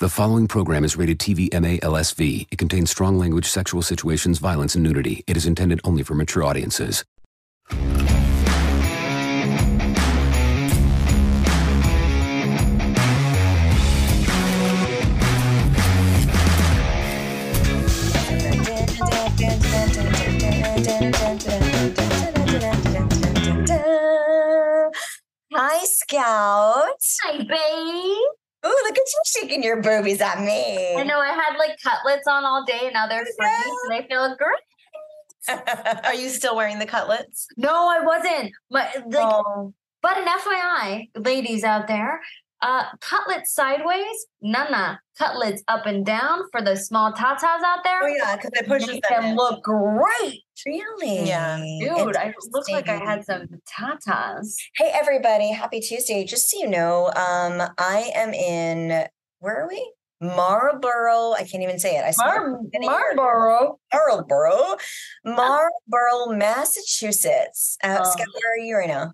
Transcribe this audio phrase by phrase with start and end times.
[0.00, 2.46] The following program is rated TV MA LSV.
[2.50, 5.22] It contains strong language, sexual situations, violence, and nudity.
[5.26, 7.04] It is intended only for mature audiences.
[25.52, 26.96] Hi, Scout.
[27.22, 28.39] Hi, babe.
[28.64, 30.94] Ooh, look at you shaking your boobies at me.
[30.96, 33.48] I know I had like cutlets on all day and now they're free
[33.84, 34.60] and they feel great.
[36.04, 37.46] Are you still wearing the cutlets?
[37.56, 38.52] No, I wasn't.
[38.70, 39.72] But like, Oh.
[40.02, 42.20] but an FYI, ladies out there,
[42.60, 45.00] uh, cutlets sideways, nana.
[45.18, 48.02] Cutlets up and down for the small tatas out there.
[48.02, 49.22] Oh yeah, because it pushes them.
[49.22, 50.42] them look great.
[50.66, 51.26] Really?
[51.26, 51.58] Yeah.
[51.58, 54.54] Dude, I look like I had some tatas.
[54.76, 55.50] Hey, everybody.
[55.52, 56.24] Happy Tuesday.
[56.24, 59.06] Just so you know, um, I am in,
[59.38, 59.92] where are we?
[60.20, 61.32] Marlboro.
[61.32, 62.04] I can't even say it.
[62.04, 62.12] I.
[62.18, 62.60] Mar-.
[62.74, 63.78] Marlboro.
[63.92, 64.76] Marlboro,
[65.24, 67.78] Marlboro, Massachusetts.
[67.82, 68.10] Uh, Oh.
[68.10, 69.12] Scout, where are you right now?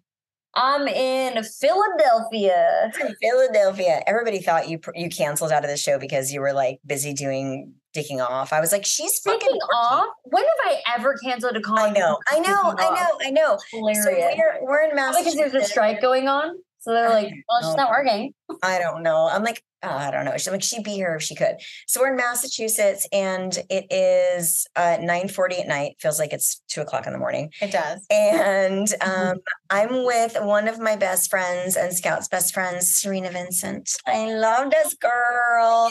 [0.55, 2.91] I'm in Philadelphia.
[3.21, 4.03] Philadelphia.
[4.06, 7.75] Everybody thought you you canceled out of the show because you were like busy doing
[7.97, 8.53] dicking off.
[8.53, 10.07] I was like, she's fucking off?
[10.25, 11.79] When have I ever canceled a call?
[11.79, 13.59] I know, I know, I know, I know.
[13.71, 15.34] So we're we're in Massachusetts.
[15.37, 16.56] because there's a strike going on.
[16.81, 18.33] So they're like, well, she's not working.
[18.62, 19.29] I don't know.
[19.29, 20.31] I'm like, oh, I don't know.
[20.35, 21.56] She's like, she'd be here if she could.
[21.89, 25.97] So we're in Massachusetts, and it is uh, 9:40 at night.
[25.99, 27.51] Feels like it's two o'clock in the morning.
[27.61, 28.06] It does.
[28.09, 29.31] And Mm-hmm.
[29.31, 33.91] um, I'm with one of my best friends and Scout's best friends, Cerina Vincent.
[34.06, 35.91] I love this girl.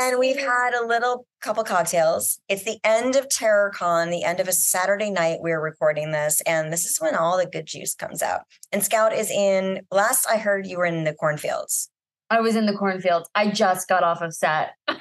[0.00, 2.40] And we've had a little couple cocktails.
[2.48, 5.38] It's the end of TerrorCon, the end of a Saturday night.
[5.40, 8.40] We're recording this, and this is when all the good juice comes out.
[8.72, 9.80] And Scout is in.
[9.90, 11.90] Last I heard, you were in the cornfields.
[12.30, 13.28] I was in the cornfields.
[13.34, 14.70] I just got off of set.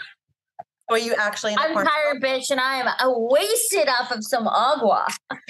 [0.89, 4.23] Were you actually in the I'm corn- tired, bitch, and I am wasted off of
[4.23, 5.05] some agua.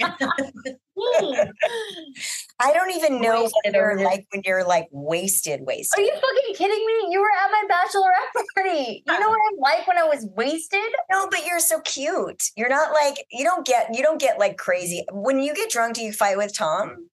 [2.60, 5.98] I don't even know what you're like when you're like wasted, wasted.
[5.98, 7.08] Are you fucking kidding me?
[7.12, 9.02] You were at my bachelorette party.
[9.06, 10.80] You know what I'm like when I was wasted?
[11.10, 12.42] No, but you're so cute.
[12.56, 15.04] You're not like you don't get you don't get like crazy.
[15.12, 17.08] When you get drunk, do you fight with Tom?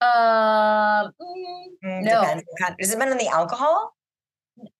[0.00, 2.20] Um, mm, Mm, No.
[2.20, 2.44] depends.
[2.78, 3.94] Does it depend on the alcohol?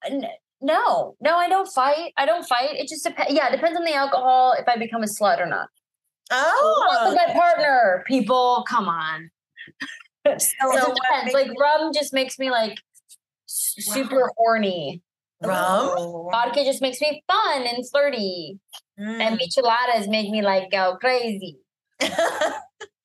[0.05, 0.27] n-
[0.61, 2.13] no, no, I don't fight.
[2.17, 2.75] I don't fight.
[2.75, 3.33] It just depends.
[3.33, 5.67] Yeah, it depends on the alcohol if I become a slut or not.
[6.31, 9.29] Oh, With my partner, people, come on.
[10.27, 11.33] So, So it depends.
[11.33, 12.79] Like rum just makes me like
[13.45, 15.03] super horny.
[15.43, 16.29] rum.
[16.31, 18.59] Vodka just makes me fun and flirty.
[18.99, 19.19] Mm.
[19.19, 21.59] And micheladas make me like go crazy.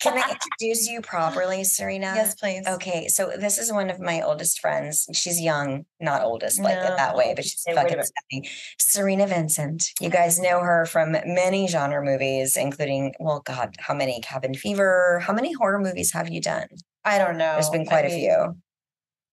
[0.00, 2.14] Can I introduce you properly, Cerina?
[2.14, 2.66] yes, please.
[2.66, 5.06] Okay, so this is one of my oldest friends.
[5.12, 6.96] She's young, not oldest like it No.
[6.96, 8.46] that way, but she's fucking stunning.
[8.80, 9.84] Cerina Vincent.
[10.00, 14.20] You guys know her from many genre movies, including, well, God, how many?
[14.22, 15.20] Cabin Fever.
[15.22, 16.66] How many horror movies have you done?
[17.04, 17.52] I don't know.
[17.52, 18.56] There's been I quite a few.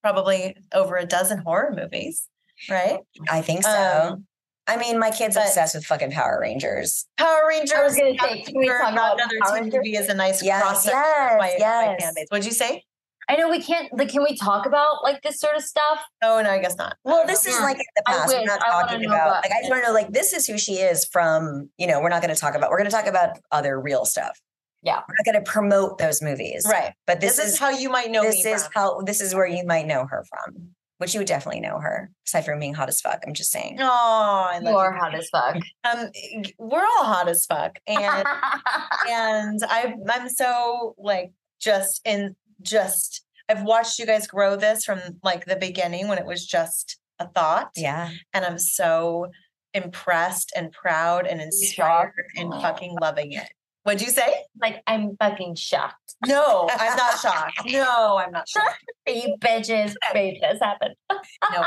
[0.03, 2.27] Probably over a dozen horror movies,
[2.69, 2.99] right?
[3.29, 4.09] I think so.
[4.13, 4.25] Um,
[4.67, 7.05] I mean, my kid's but- obsessed with fucking Power Rangers.
[7.17, 7.73] Power Rangers.
[7.77, 10.61] I was gonna say, can we talk about another Power TV is a nice Yes,
[10.63, 12.03] crossover yes, by, by yes.
[12.03, 12.25] fan base.
[12.29, 12.83] What'd you say?
[13.29, 13.91] I know we can't.
[13.97, 15.99] Like, can we talk about like this sort of stuff?
[16.23, 16.95] Oh no, I guess not.
[17.03, 17.63] Well, this is Yeah.
[17.65, 18.33] like in the I past.
[18.33, 20.57] We're not talking about about- like I just want to know like this is who
[20.57, 23.05] she is from, you know, we're not going to talk about we're going to talk
[23.07, 24.39] about other real stuff.
[24.83, 25.01] Yeah.
[25.07, 26.65] We're not going to promote those movies.
[26.69, 26.93] right.
[27.05, 28.71] But This, this, is, how you might know this me is from.
[28.75, 30.69] how this is where you might know her from.
[30.97, 33.23] Which you would definitely know her, aside from being hot as fuck.
[33.27, 33.77] I'm just saying.
[33.79, 35.57] Oh, I love You are hot as fuck.
[35.83, 36.09] Um,
[36.57, 38.25] we're all hot as fuck, and
[39.07, 44.99] and I I'm so like just in just I've watched you guys grow this from
[45.23, 47.71] like the beginning when it was just a thought.
[47.75, 48.09] Yeah.
[48.33, 49.27] And I'm so
[49.73, 53.49] impressed and proud and inspired and fucking loving it.
[53.87, 54.33] What'd you say?
[54.61, 56.15] Like I'm fucking shocked.
[56.25, 57.61] No, I'm not shocked.
[57.71, 58.83] No, I'm not shocked.
[59.07, 60.93] You bitches made this happen.
[61.53, 61.63] No.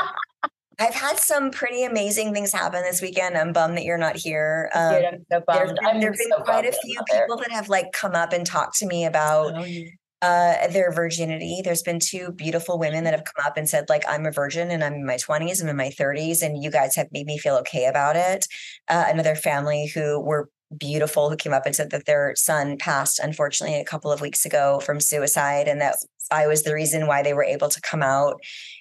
[0.79, 3.35] I've had some pretty amazing things happen this weekend.
[3.39, 4.69] I'm bummed that you're not here.
[4.75, 5.75] Um, Dude, I'm so bummed.
[5.75, 7.21] been, I'm there've been so quite a few I'm there.
[7.25, 9.85] people that have like come up and talked to me about Oh, yeah.
[10.21, 11.61] uh, their virginity.
[11.63, 14.69] There's been two beautiful women that have come up and said, like, I'm a virgin
[14.69, 17.39] and I'm in my 20s, I'm in my 30s, and you guys have made me
[17.39, 18.45] feel okay about it.
[18.87, 23.19] Uh, another family who were beautiful who came up and said that their son passed,
[23.19, 25.97] unfortunately, a couple of weeks ago from suicide, and that
[26.31, 28.39] I was the reason why they were able to come out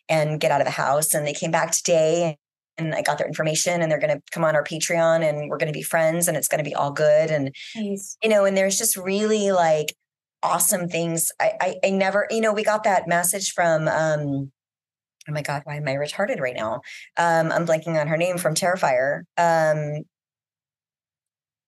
[0.09, 1.15] and get out of the house.
[1.15, 2.39] And they came back today.
[2.79, 5.59] And I got their information, and they're going to come on our Patreon, and we're
[5.59, 7.31] going to be friends, and it's going to be all good.
[7.31, 8.17] And Please.
[8.23, 9.95] you know, and there's just really like
[10.43, 11.31] awesome things.
[11.39, 14.51] I, I, I never, you know, we got that message from, um,
[15.29, 16.81] oh my God, why am I retarded right now?
[17.19, 19.25] Um, I'm blanking on her name from Terrifier.
[19.37, 20.05] Um,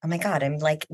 [0.04, 0.86] oh my God, I'm like,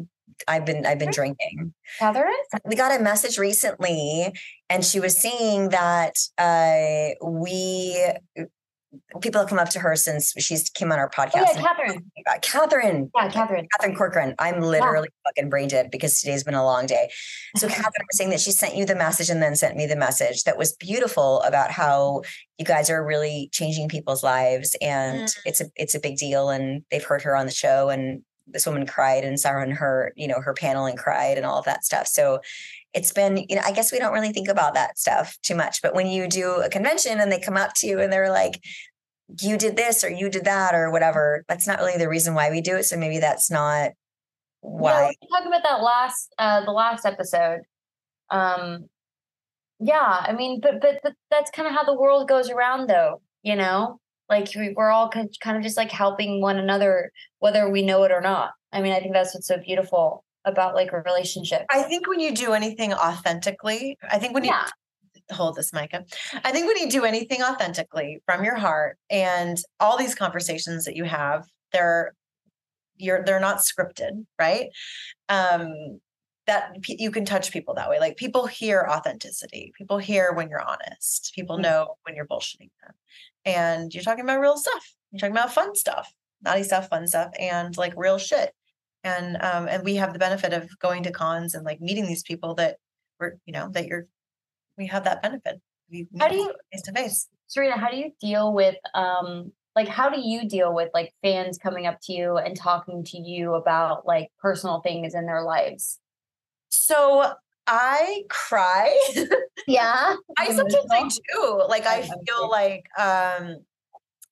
[0.47, 1.75] I've been, I've been drinking.
[1.99, 2.33] Catherine?
[2.65, 4.33] We got a message recently,
[4.71, 8.13] and she was saying that uh, we
[9.21, 11.33] people have come up to her since she's came on our podcast.
[11.47, 12.11] Oh, yeah, Catherine.
[12.41, 13.67] Catherine, Yeah, Catherine.
[13.73, 14.35] Catherine Corcoran.
[14.39, 17.11] I'm literally fucking brain dead because today's been a long day.
[17.57, 19.97] So Catherine was saying that she sent you the message and then sent me the
[19.97, 22.23] message that was beautiful about how
[22.59, 25.37] you guys are really changing people's lives and Mm.
[25.45, 28.67] it's a it's a big deal and they've heard her on the show and this
[28.67, 31.65] woman cried and sat on her, you know, her panel and cried and all of
[31.67, 32.07] that stuff.
[32.07, 32.41] So
[32.95, 35.83] it's been, you know, I guess we don't really think about that stuff too much.
[35.83, 38.61] But when you do a convention and they come up to you and they're like,
[39.43, 42.51] you did this or you did that or whatever, that's not really the reason why
[42.51, 42.85] we do it.
[42.85, 43.93] So maybe that's not Yeah,
[44.61, 45.13] why.
[45.21, 47.61] we talked about that last uh the last episode.
[48.31, 48.89] Um
[49.81, 53.21] yeah, I mean, but but, but that's kind of how the world goes around though,
[53.43, 54.01] you know?
[54.29, 58.13] Like we, we're all kind of just like helping one another whether we know it
[58.13, 58.53] or not.
[58.73, 61.67] I mean, I think that's what's so beautiful about like a relationship.
[61.71, 64.69] I think when you do anything authentically, I think when you Yeah.
[65.35, 66.05] hold this, Micah.
[66.45, 70.97] I think when you do anything authentically from your heart and all these conversations that
[70.97, 72.13] you have, they're
[72.97, 74.71] you're they're not scripted, right?
[75.29, 76.01] Um
[76.47, 78.01] that you can touch people that way.
[78.01, 79.71] Like people hear authenticity.
[79.77, 81.33] People hear when you're honest.
[81.35, 81.63] People Mhm.
[81.63, 82.95] know when you're bullshitting them.
[83.45, 84.95] And you're talking about real stuff.
[85.13, 86.11] You're talking about fun stuff,
[86.43, 88.53] naughty stuff, fun stuff, and like real shit.
[89.05, 92.23] And um and we have the benefit of going to cons and like meeting these
[92.23, 92.77] people that
[93.21, 94.07] we're you know that you're
[94.77, 95.61] we have that benefit.
[95.91, 97.29] We How do you- face to face?
[97.49, 101.57] Cerina, how do you deal with um like how do you deal with like fans
[101.59, 105.99] coming up to you and talking to you about like personal things in their lives?
[106.69, 107.33] So
[107.67, 108.97] I cry.
[109.67, 110.15] Yeah.
[110.39, 111.63] I sometimes I do.
[111.69, 113.59] Like I feel like um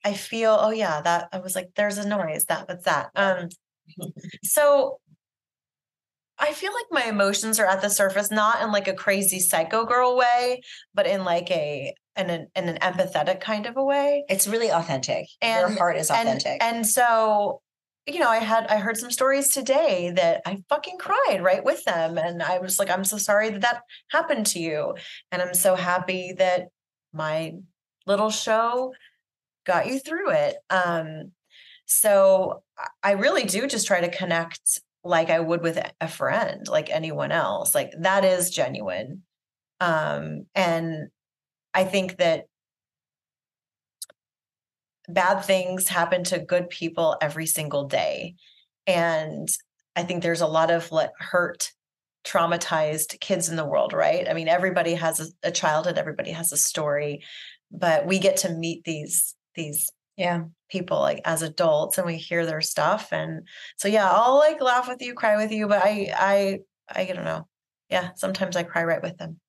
[0.09, 2.45] I feel, oh yeah, that I was like, there's a noise.
[2.47, 3.11] That what's that?
[3.17, 3.49] Um
[4.45, 4.99] so
[6.39, 9.85] I feel like my emotions are at the surface, not in like a crazy psycho
[9.87, 10.61] girl way,
[10.95, 14.25] but in like a in an in an empathetic kind of a way.
[14.29, 15.27] It's really authentic.
[15.41, 16.63] And Your And- heart is and authentic.
[16.63, 17.63] and so
[18.09, 21.83] you know i had i heard some stories today that i fucking cried right with
[21.91, 23.83] them and i was like i'm so sorry that that
[24.13, 24.95] happened to you
[25.33, 26.69] and i'm so happy that
[27.13, 27.39] my
[28.07, 28.93] little show
[29.67, 31.33] got you through it um
[31.87, 32.63] so
[33.03, 37.33] I- really do just try to connect like i would with a friend like anyone
[37.33, 39.23] else like that is genuine
[39.81, 41.09] um and
[41.75, 42.47] i think that
[45.09, 48.35] bad things happen to good people every single day.
[48.87, 49.49] And
[49.95, 51.73] I think there's a lot of hurt,
[52.27, 54.29] traumatized kids in the world, right?
[54.29, 57.23] I mean, everybody has a, a childhood, everybody has a story,
[57.71, 60.45] but we get to meet these these yeah.
[60.71, 63.13] people like as adults and we hear their stuff.
[63.13, 63.47] And
[63.77, 67.25] so yeah, I'll like laugh with you, cry with you, but I I I don't
[67.25, 67.47] know.
[67.91, 69.41] Yeah, sometimes I cry right with them.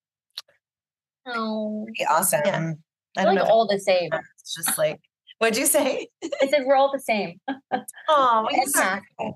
[1.27, 2.41] Oh, Pretty awesome.
[2.45, 2.73] Yeah.
[3.17, 3.43] I like know.
[3.43, 4.09] all the same.
[4.39, 5.01] It's just like,
[5.39, 6.07] what'd you say?
[6.41, 7.39] I said we're all the same.
[8.09, 9.33] Oh, Exactly.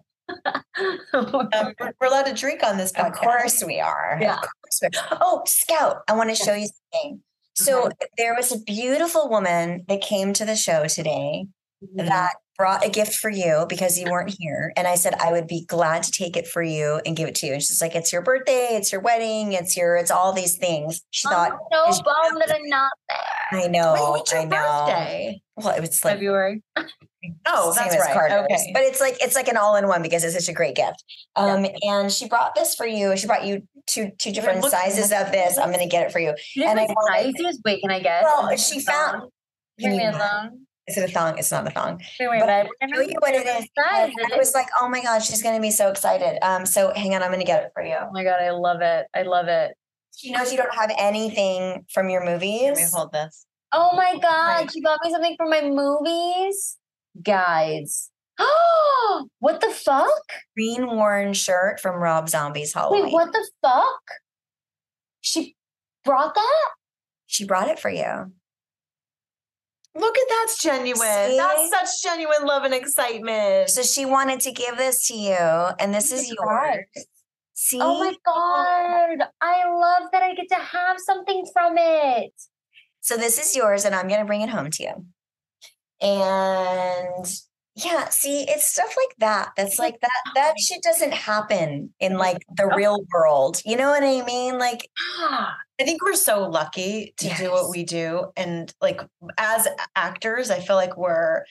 [1.13, 3.07] um, we're, we're allowed to drink on this podcast.
[3.07, 4.17] Of course we are.
[4.21, 4.35] Yeah.
[4.35, 5.17] Of course we are.
[5.19, 7.21] Oh, Scout, I want to show you something.
[7.65, 11.45] So there was a beautiful woman that came to the show today
[11.83, 12.07] Mm-hmm.
[12.09, 14.71] that brought a gift for you because you weren't here.
[14.75, 17.35] And I said, I would be glad to take it for you and give it
[17.35, 17.53] to you.
[17.53, 21.01] And she's like, it's your birthday, it's your wedding, it's your, it's all these things.
[21.11, 23.61] She thought, I'm is- so bummed that I'm not there.
[23.63, 24.49] I know, Wait, I know.
[24.85, 25.41] birthday?
[25.55, 26.61] Well, it was like February.
[27.45, 28.13] Oh, that's right.
[28.13, 28.43] Carter's.
[28.45, 28.71] Okay.
[28.73, 31.03] But it's like it's like an all-in-one because it's such a great gift.
[31.35, 33.15] Um, and she brought this for you.
[33.15, 35.57] She brought you two two different sizes of this.
[35.59, 36.33] I'm gonna get it for you.
[36.55, 37.61] And I wanted- sizes?
[37.63, 38.23] Wait, can I guess?
[38.23, 39.29] Well, she found-
[39.77, 40.59] Bring me you a thong.
[40.87, 41.37] Is it a thong?
[41.37, 42.01] It's not a thong.
[42.17, 42.67] Bring me a But.
[42.81, 43.67] I'll you what it is.
[43.77, 46.39] Size because is I was like, oh my god, she's gonna be so excited.
[46.45, 47.95] Um, so hang on, I'm gonna get it for you.
[47.99, 49.05] Oh my god, I love it.
[49.13, 49.71] I love it.
[50.17, 52.77] She knows you don't have anything from your Let movies.
[52.77, 53.45] me hold this.
[53.71, 54.71] Oh my god, Right.
[54.71, 56.77] she got me something from my movies.
[57.21, 58.09] Guys.
[58.39, 60.09] Oh, what the fuck?
[60.57, 63.05] Green worn shirt from Rob Zombie's Halloween.
[63.05, 64.01] Wait, what the fuck?
[65.21, 65.55] She
[66.03, 66.69] brought that?
[67.27, 68.33] She brought it for you.
[69.93, 70.97] Look at that's genuine.
[70.97, 71.37] See?
[71.37, 73.69] That's such genuine love and excitement.
[73.69, 76.85] So she wanted to give this to you, and this is yours.
[77.53, 77.79] See?
[77.81, 79.27] Oh my god.
[79.41, 82.33] I love that I get to have something from it.
[83.01, 85.05] So this is yours, and I'm gonna bring it home to you.
[86.01, 87.25] And
[87.83, 89.51] yeah, see, it's stuff like that.
[89.57, 90.11] That's like that.
[90.35, 93.61] That shit doesn't happen in like the real world.
[93.65, 94.57] You know what I mean?
[94.59, 98.31] Like, I think we're so lucky to do what we do.
[98.35, 99.01] And like
[99.37, 101.43] as actors, I feel like we're,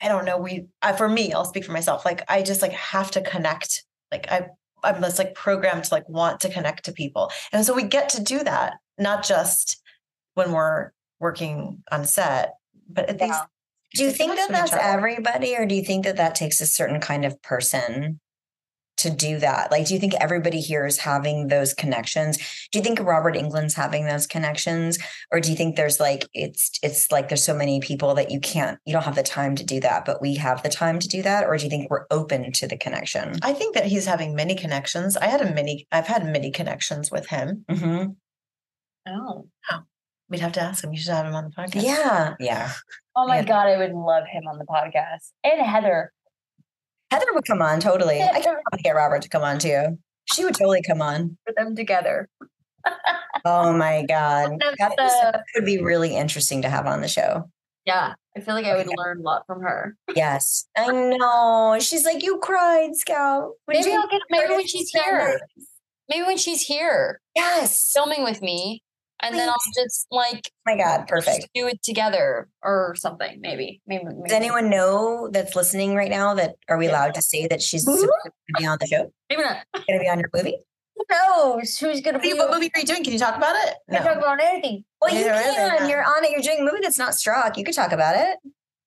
[0.00, 2.04] I don't know, we, uh, for me, I'll speak for myself.
[2.04, 3.84] Like I just like have to connect.
[4.12, 4.46] Like I,
[4.84, 7.30] I'm just like programmed to like want to connect to people.
[7.52, 9.82] And so we get to do that, not just
[10.34, 12.54] when we're working on set,
[12.88, 13.26] but at Yeah.
[13.26, 13.40] least.
[13.96, 17.00] Do you think that that's everybody, or do you think that that takes a certain
[17.00, 18.20] kind of person
[18.98, 19.70] to do that?
[19.70, 22.38] Like, do you think everybody here is having those connections?
[22.72, 24.98] Do you think Robert Englund's having those connections,
[25.30, 28.40] or do you think there's like it's it's like there's so many people that you
[28.40, 31.08] can't you don't have the time to do that, but we have the time to
[31.08, 33.36] do that, or do you think we're open to the connection?
[33.42, 35.16] I think that he's having many connections.
[35.16, 37.64] I had a mini I've had many connections with him.
[37.70, 38.12] mm-hmm.
[39.08, 39.48] oh.
[40.28, 40.92] We'd have to ask him.
[40.92, 41.82] You should have him on the podcast.
[41.82, 42.72] Yeah, yeah.
[43.14, 43.44] Oh my Yeah.
[43.44, 45.30] god, I would love him on the podcast.
[45.44, 46.12] And Heather.
[47.10, 48.20] Heather would come on totally.
[48.20, 48.40] I Heather.
[48.42, 49.98] can probably get Robert to come on too.
[50.32, 51.38] She would totally come on.
[51.46, 52.28] For them together.
[53.44, 57.48] Oh my god, that the- would be really interesting to have on the show.
[57.84, 58.14] Yeah.
[58.36, 59.94] I feel like I would learn a lot from her.
[60.16, 61.76] Yes, I know.
[61.80, 63.52] She's like, you cried, Scout.
[63.66, 65.40] When Maybe you I'll get maybe when she's here.
[66.08, 67.90] Maybe when she's here Yes.
[67.94, 68.82] filming with me.
[69.22, 71.48] And then I'll just like Oh my god, perfect.
[71.54, 73.40] do it together or something.
[73.40, 73.80] Maybe.
[73.86, 74.04] Maybe.
[74.04, 74.16] maybe.
[74.24, 77.82] Does anyone know that's listening right now that are we allowed to say that she's
[77.84, 79.10] supposed to be on the show?
[79.30, 79.64] Maybe not.
[79.74, 80.58] Going to be on your movie?
[80.96, 82.32] Who knows who's gonna What, be?
[82.32, 83.04] are you- what movie are you doing?
[83.04, 83.74] Can you talk about it?
[83.90, 84.84] Can talk about anything.
[85.00, 85.78] Well, you Neither is it.
[85.78, 85.88] can.
[85.90, 86.30] You're on it.
[86.30, 87.56] You're doing a movie that's not struck.
[87.58, 88.38] You could talk about it.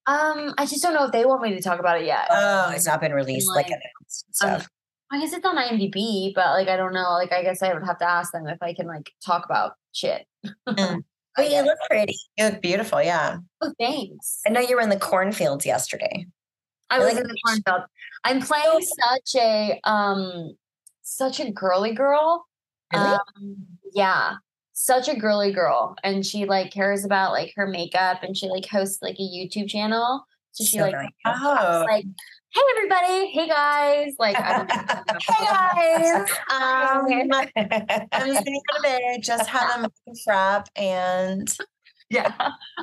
[0.07, 2.25] Um, I just don't know if they want me to talk about it yet.
[2.31, 4.69] Oh, it's not been released like, like, announced and um, stuff.
[5.12, 7.12] I guess it's on IMDb, but like I don't know.
[7.13, 9.74] Like I guess I would have to ask them if I can like talk about
[9.92, 10.25] shit.
[11.38, 12.18] Oh, you look pretty.
[12.38, 13.01] You look beautiful.
[13.01, 13.38] Yeah.
[13.62, 14.42] Oh, thanks.
[14.46, 16.25] I know you were in the cornfields yesterday.
[16.89, 17.82] I I was like in the cornfield.
[18.25, 20.58] I'm playing such a um
[21.01, 22.46] such a girly girl.
[22.92, 23.06] Really?
[23.06, 23.56] Um,
[23.94, 24.34] yeah.
[24.74, 25.96] Such a girly girl.
[26.04, 29.70] And she like cares about like her makeup and she like hosts like a YouTube
[29.70, 30.25] channel.
[30.51, 31.10] So she So like nice.
[31.25, 31.86] Oh.
[31.88, 32.06] like,
[32.51, 34.13] hey everybody, hey guys.
[34.18, 34.72] Like I don't
[35.27, 36.29] Hey guys.
[36.51, 37.08] Um.
[38.12, 39.18] I'm for.
[39.22, 39.89] Just had a
[40.27, 41.48] frap and
[42.10, 42.34] yeah.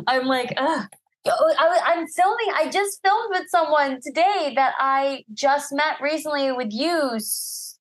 [0.06, 0.86] I'm like, ugh.
[1.28, 2.46] I, I'm filming.
[2.54, 7.18] I just filmed with someone today that I just met recently with you,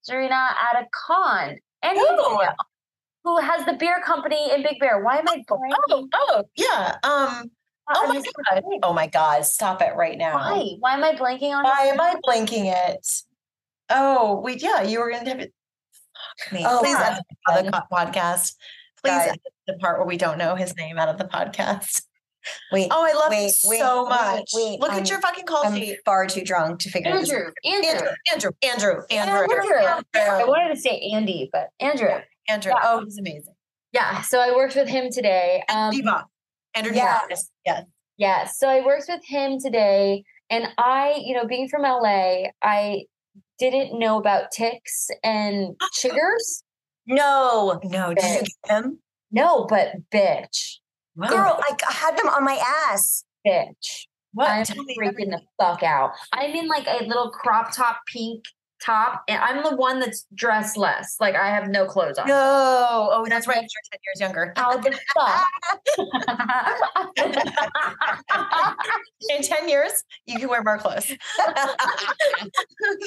[0.10, 1.58] Cerina, at a con.
[1.84, 2.48] And Oh.
[3.24, 5.04] who has the beer company in Big Bear?
[5.04, 6.08] Why am I oh, blanking?
[6.14, 6.96] oh yeah.
[7.04, 7.52] Um.
[7.94, 8.64] Oh my god.
[8.84, 9.46] Oh my god.
[9.46, 10.36] Stop it right now.
[10.36, 10.66] Why?
[10.80, 11.66] Why am I blanking on?
[11.66, 11.70] It?
[11.70, 13.06] Why am I blanking it?
[13.90, 14.82] Oh, we yeah.
[14.82, 15.54] You were gonna have it.
[16.54, 18.54] Oh, Please edit out of the podcast.
[19.04, 22.04] Please edit the part where we don't know his name out of the podcast.
[22.72, 24.44] Wait, Oh, I love Wait, you wait, so wait, name.
[24.54, 25.98] wait, Look I'm- at your fucking call I'm sheet.
[26.06, 27.18] far too drunk to figure out.
[27.18, 28.08] Andrew, Andrew.
[28.32, 30.22] Andrew, Andrew, Andrew, Andrew, Andrew.
[30.22, 32.10] I wanted to say Andy, but Andrew.
[32.48, 32.72] Andrew.
[32.72, 32.80] Yeah.
[32.84, 33.56] Oh, he's amazing.
[33.94, 34.22] Yeah.
[34.22, 35.64] So I worked with him today.
[35.70, 36.26] Um, Diva.
[36.76, 37.22] Andrew yeah.
[37.30, 37.50] Yes.
[37.66, 37.84] Yes.
[38.18, 43.06] Yeah, so I worked with him today, and I, you know, being from LA, I
[43.60, 46.64] didn't know about ticks and chiggers.
[47.08, 49.00] No, No, did you get them?
[49.32, 50.78] No, but bitch,
[51.16, 51.30] Wow.
[51.30, 53.24] Girl, I I had them on my ass.
[53.48, 54.50] bitch, what?
[54.50, 56.12] I'm Tell freaking the fuck out.
[56.34, 58.44] I'm in like a little crop top pink
[58.84, 61.16] top, and I'm the one that's dressed less.
[61.20, 62.28] Like I have no clothes on.
[62.28, 63.10] No.
[63.12, 63.58] Oh, that's right.
[63.58, 64.54] You're 10 years younger.
[64.56, 65.46] How the fuck?
[69.32, 71.12] And 10 years, you can wear more clothes.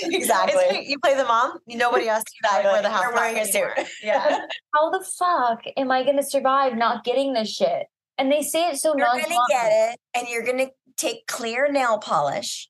[0.02, 0.64] Exactly.
[0.64, 2.72] It's- You play the mom, nobody asked you to Exactly.
[2.72, 3.02] wear the house.
[3.02, 3.86] You're wearing a suit.
[4.02, 4.40] Yeah.
[4.74, 7.86] How the fuck am I gonna survive not getting this shit?
[8.16, 11.98] And they say it so You're gonna get it, and you're gonna take clear nail
[11.98, 12.68] polish,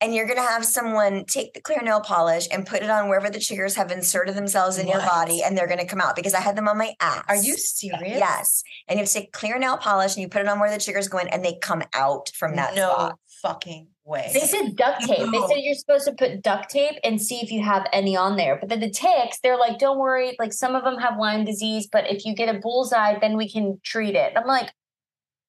[0.00, 3.30] and you're gonna have someone take the clear nail polish and put it on wherever
[3.30, 6.40] the chiggers have inserted themselves in your body, and they're gonna come out because I
[6.40, 7.24] had them on my ass.
[7.28, 8.18] Are you serious?
[8.18, 8.62] Yes.
[8.88, 10.78] And you have to take clear nail polish and you put it on where the
[10.78, 13.18] chiggers go in, and they come out from that no spot.
[13.42, 14.30] fucking way.
[14.32, 15.30] They said duct tape.
[15.30, 18.36] They said you're supposed to put duct tape and see if you have any on
[18.36, 18.56] there.
[18.56, 20.36] But then the ticks, they're like, don't worry.
[20.38, 23.50] Like some of them have Lyme disease, but if you get a bullseye, then we
[23.50, 24.34] can treat it.
[24.36, 24.72] I'm like,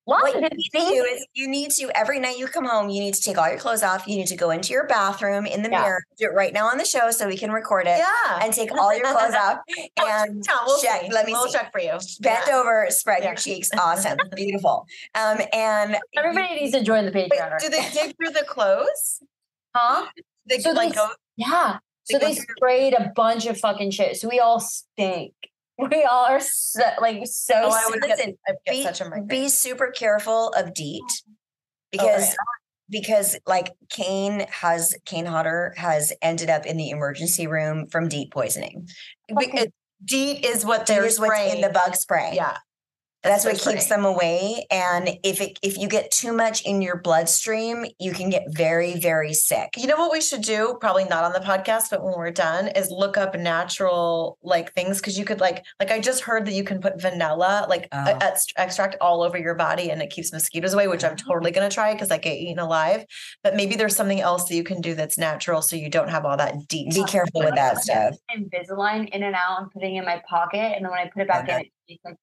[0.07, 2.89] Lyme What you need to do is you need to every night you come home,
[2.91, 4.07] you need to take all your clothes off.
[4.07, 5.81] You need to go into your bathroom in the Yeah.
[5.81, 7.97] mirror, do it right now on the show so we can record it.
[7.97, 8.39] yeah.
[8.43, 9.59] And take all your clothes off
[9.97, 11.01] and Tom, we'll check.
[11.01, 11.09] see.
[11.11, 11.53] Let me we'll see.
[11.53, 11.97] check for you.
[12.19, 12.55] bend Yeah.
[12.57, 13.29] over, spread Yeah.
[13.29, 13.69] your cheeks.
[13.77, 14.17] Awesome.
[14.35, 14.85] Beautiful.
[15.15, 17.51] Um, and Everybody needs to join the Wait, Patreon.
[17.51, 19.21] right do they dig through the clothes?
[19.75, 20.05] Huh?
[20.47, 21.09] They So like they- go.
[21.35, 21.79] Yeah.
[22.09, 24.17] They So they through- sprayed a bunch of fucking shit.
[24.17, 25.33] So we all stink.
[25.77, 27.53] We all are so, like so.
[27.55, 29.27] Oh, I would get, listen, get be, such a migraine.
[29.27, 31.03] be super careful of DEET
[31.99, 32.35] Oh, because
[32.89, 38.31] because like Kane has Kane Hodder has ended up in the emergency room from DEET
[38.31, 38.87] poisoning.
[39.27, 42.31] Be- it- DEET is what they're is what's in the bug spray.
[42.33, 42.57] Yeah.
[43.25, 44.65] That's what keeps them away.
[44.71, 48.97] And if it if you get too much in your bloodstream, you can get very,
[48.99, 49.73] very sick.
[49.77, 50.77] You know what we should do?
[50.79, 54.99] Probably not on the podcast, but when we're done, is look up natural like things
[54.99, 58.05] because you could like like I just heard that you can put vanilla like ah.
[58.07, 58.11] Oh.
[58.11, 61.51] a- ex- extract all over your body and it keeps mosquitoes away, which I'm totally
[61.55, 63.05] gonna try because I get eaten alive.
[63.43, 66.25] But maybe there's something else that you can do that's natural so you don't have
[66.25, 66.93] all that DEET.
[66.93, 68.15] Be careful with that stuff.
[68.35, 71.27] Invisalign in and out and putting in my pocket, and then when I put it
[71.27, 71.51] back Okay.
[71.53, 71.71] in, like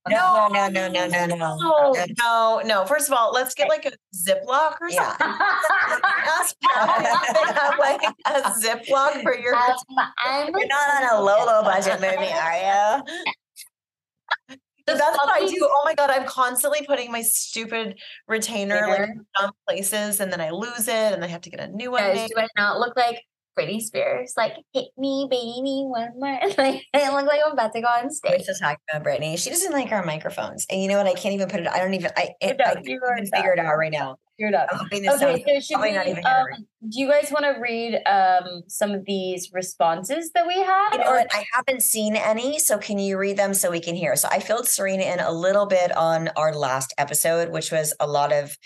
[0.09, 1.95] No, no, no, no, no, no, no.
[2.19, 2.85] No, no.
[2.85, 5.27] First of all, let's get like a Ziploc or something.
[6.73, 9.55] Have like a Ziploc for your.
[9.55, 9.77] Um,
[10.25, 14.57] I'm You're not on a low, low budget movie, are you?
[14.89, 15.59] So that's what I do.
[15.63, 19.05] Oh my god, I'm constantly putting my stupid retainer like Retainer.
[19.13, 21.93] in dumb places, and then I lose it, and I have to get a new
[21.93, 22.03] one.
[22.03, 23.23] Guys, do I not look like
[23.59, 24.35] Britney Spears?
[24.37, 26.39] Like, hit me, baby, one more.
[26.59, 28.43] Like, I look like I'm about to go on We're stage.
[28.43, 29.39] still talking about Britney.
[29.39, 31.07] She doesn't like our microphones, and you know what?
[31.07, 31.69] I can't even put it.
[31.69, 32.11] I don't even.
[32.17, 34.17] I, it, I can't even figure it out right now.
[34.39, 34.69] You're up.
[34.73, 36.47] I'm hoping this Okay, sounds so should we, not even um,
[36.89, 40.91] do you guys want to read um, some of these responses that we had?
[40.93, 41.29] You know or- what?
[41.35, 44.17] I haven't seen any, so can you read them so we can hear?
[44.17, 48.07] So I filled Cerina in a little bit on our last episode, which was a
[48.07, 48.57] lot of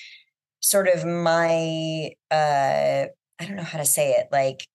[0.60, 3.06] sort of my uh
[3.38, 4.66] I don't know how to say it, like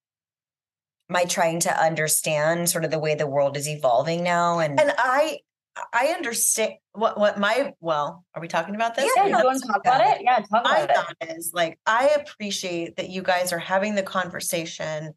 [1.11, 4.93] my trying to understand sort of the way the world is evolving now and, And
[4.97, 5.39] I,
[5.93, 8.25] I understand what what my well.
[8.35, 9.11] Are we talking about this?
[9.15, 10.21] yeah, Yeah, you want to talk about about it?
[10.23, 10.95] Yeah, talk my about it.
[10.95, 15.13] thought is like I appreciate that you guys are having the conversation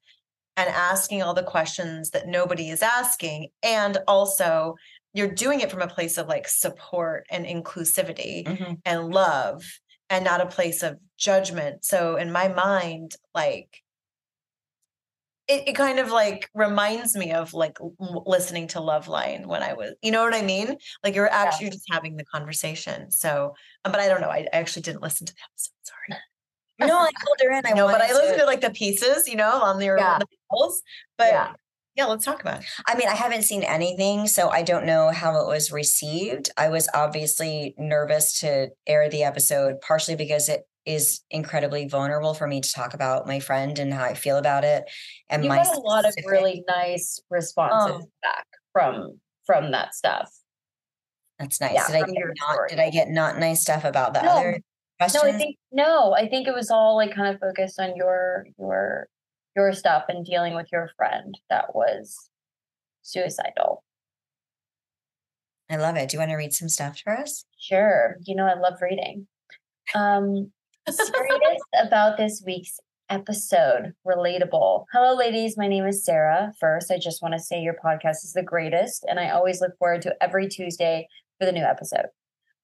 [0.56, 4.76] and asking all the questions that nobody is asking, and also
[5.12, 8.78] you're doing it from a place of like support and inclusivity Mhm.
[8.84, 9.64] and love
[10.10, 11.84] and not a place of judgment.
[11.84, 13.82] So in my mind, like
[15.48, 19.74] it, it kind of like reminds me of like listening to Love Line when I
[19.74, 20.76] was, you know what I mean?
[21.02, 23.10] Like you're actually just having the conversation.
[23.10, 23.54] So,
[23.84, 24.28] um, but I don't know.
[24.30, 25.72] I, I actually didn't listen to the episode.
[25.82, 26.20] Sorry.
[26.88, 27.62] no, I pulled her in.
[27.66, 30.18] I know, but I listened to- to like the pieces, you know, on the, Yeah.
[30.18, 30.26] the.
[31.18, 31.52] But Yeah.
[31.94, 32.06] yeah.
[32.06, 32.66] let's talk about it.
[32.86, 36.50] I mean, I haven't seen anything, so I don't know how it was received.
[36.56, 42.46] I was obviously nervous to air the episode, partially because it is incredibly vulnerable for
[42.46, 44.84] me to talk about my friend and how I feel about it.
[45.30, 50.30] And You my got a lot of really nice responses back from from that stuff.
[51.38, 51.72] that's nice.
[51.74, 52.68] yeah, did I get not story.
[52.68, 54.30] did I get not nice stuff about the No.
[54.30, 54.60] other
[55.00, 55.22] No.
[55.22, 59.08] I think no, I think it was all like kind of focused on your your
[59.56, 62.30] your stuff and dealing with your friend that was
[63.02, 63.82] suicidal.
[65.70, 66.08] I love it.
[66.10, 67.44] Do you want to read some stuff for us?
[67.58, 68.16] Sure.
[68.22, 69.26] You know, I love reading.
[69.94, 70.52] Um,
[70.90, 73.94] serious about this week's episode.
[74.06, 74.84] Relatable.
[74.92, 75.56] Hello, ladies.
[75.56, 76.52] My name is Sarah.
[76.60, 79.76] First, I just want to say your podcast is the greatest, and I always look
[79.78, 82.06] forward to every Tuesday for the new episode.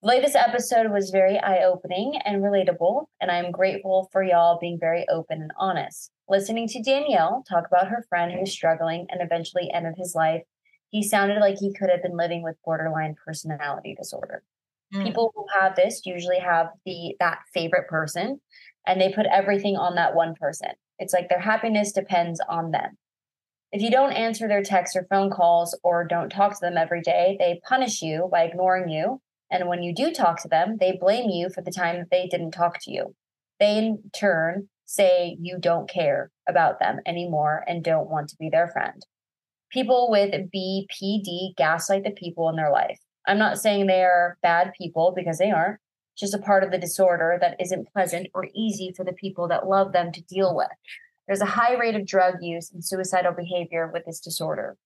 [0.03, 4.79] The latest episode was very eye opening and relatable, and I'm grateful for y'all being
[4.79, 6.11] very open and honest.
[6.29, 10.43] Listening to Danielle talk about her friend who's struggling and eventually ended his life,
[10.91, 14.43] he sounded like he could have been living with borderline personality disorder
[14.95, 15.05] Mm.
[15.05, 18.41] people who have this usually have the that favorite person
[18.87, 22.97] and they put everything on that one person it's like their happiness depends on them
[23.73, 27.03] if you don't answer their texts or phone calls or don't talk to them every
[27.03, 30.99] day they punish you by ignoring you and when you do talk to them they
[31.01, 33.15] blame you for the time that they didn't talk to you
[33.61, 38.49] they in turn say you don't care about them anymore and don't want to be
[38.51, 39.07] their friend.
[39.71, 42.99] People with BPD gaslight the people in their life.
[43.31, 45.79] I'm not saying they are bad people because they aren't.
[46.15, 49.47] It's just a part of the disorder that isn't pleasant or easy for the people
[49.49, 50.67] that love them to deal with.
[51.29, 54.77] There's a high rate of drug use and suicidal behavior with this disorder.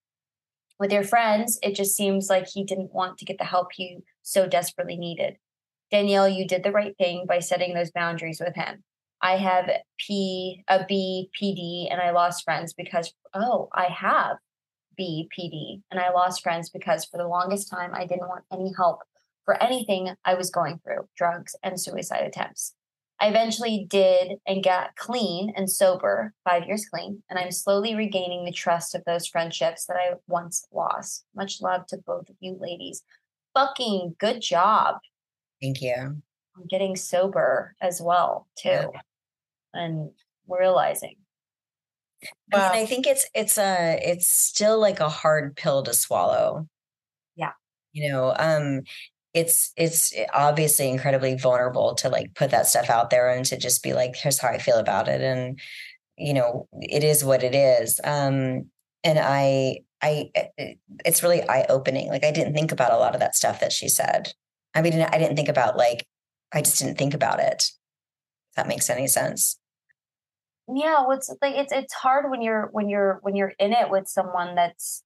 [0.78, 4.00] With your friends, it just seems like he didn't want to get the help he
[4.20, 5.38] so desperately needed.
[5.90, 8.84] Danielle, you did the right thing by setting those boundaries with him.
[9.22, 14.36] I have P a BPD and I lost friends because oh, I have
[14.98, 19.00] BPD and I lost friends because for the longest time I didn't want any help
[19.44, 22.74] for anything I was going through, drugs and suicide attempts.
[23.20, 28.44] I eventually did and got clean and sober, five years clean, and I'm slowly regaining
[28.44, 31.24] the trust of those friendships that I once lost.
[31.34, 33.02] Much love to both of you ladies.
[33.54, 34.96] Fucking good job.
[35.62, 35.94] Thank you.
[35.94, 39.00] I'm getting sober as well, too, yeah.
[39.72, 40.10] and
[40.48, 41.16] realizing.
[42.52, 46.68] I mean, I think it's it's a it's still like a hard pill to swallow.
[47.36, 47.52] Yeah.
[47.92, 48.82] You know, um,
[49.34, 53.82] it's it's obviously incredibly vulnerable to like put that stuff out there and to just
[53.82, 55.58] be like here's how i feel about it and
[56.16, 58.00] you know it is what it is.
[58.04, 58.70] Um
[59.02, 62.96] and i i eh, eh, it's really eye opening like i didn't think about a
[62.96, 64.32] lot of that stuff that she said.
[64.74, 66.06] I mean i didn't think about like
[66.52, 67.64] i just didn't think about it
[68.50, 69.58] if that makes any sense
[70.72, 74.08] yeah it's like it's it's hard when you're when you're when you're in it with
[74.08, 75.02] someone that's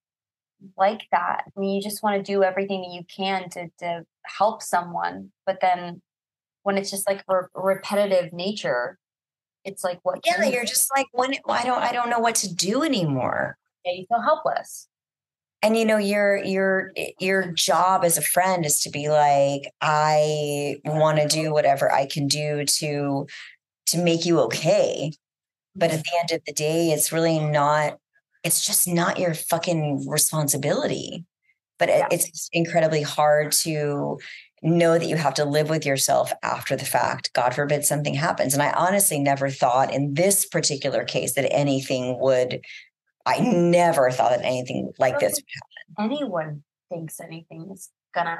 [0.77, 1.45] like that.
[1.47, 5.31] I mean, you just want to do everything that you can to to help someone,
[5.47, 6.03] but then
[6.63, 8.99] when it's just like a repetitive nature,
[9.65, 10.21] it's like what?
[10.25, 13.57] Yeah, you're just like when I don't I don't know what to do anymore.
[13.85, 14.89] Yeah, you feel helpless.
[15.63, 20.77] And you know your your your job as a friend is to be like I
[20.85, 23.27] want to do whatever I can do to
[23.87, 25.13] to make you okay.
[25.79, 26.03] But at mm.
[26.03, 27.99] the end of the day, it's really not
[28.45, 31.25] it's just not your fucking responsibility.
[31.79, 32.09] But yeah.
[32.11, 34.19] it's incredibly hard to
[34.63, 37.33] know that you have to live with yourself after the fact.
[37.33, 38.55] God forbid something happens.
[38.55, 42.61] And I honestly never thought in this particular case that anything would,
[43.25, 43.71] I hmm.
[43.71, 45.45] never thought that anything like this would
[45.99, 46.17] happen.
[46.17, 48.39] Anyone thinks anything is gonna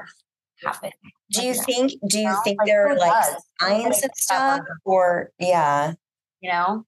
[0.63, 0.91] happen.
[1.31, 3.25] Do you think, do you, think like, there are like
[3.61, 5.93] signs of stuff or, yeah.
[6.41, 6.85] You know,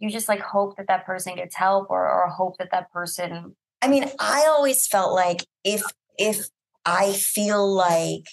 [0.00, 3.54] you just like hope that that person gets help or, or hope that that person
[3.82, 5.82] i mean i always felt like if
[6.18, 6.48] if
[6.84, 8.24] i feel like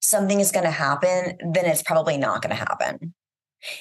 [0.00, 3.14] something is going to happen then it's probably not going to happen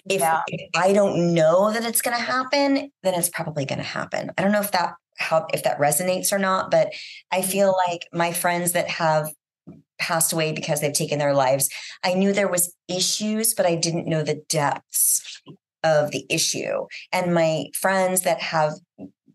[0.10, 0.42] if, yeah.
[0.48, 4.32] if, i don't know that it's going to happen then it's probably going to happen
[4.38, 6.92] i don't know if that how if that resonates or not but
[7.32, 7.92] i feel mm-hmm.
[7.92, 9.30] like my friends that have
[10.00, 11.70] passed away because they've taken their lives
[12.04, 15.42] i knew there was issues but i didn't know the depths
[15.84, 16.88] of the issue.
[17.12, 18.74] And my friends that have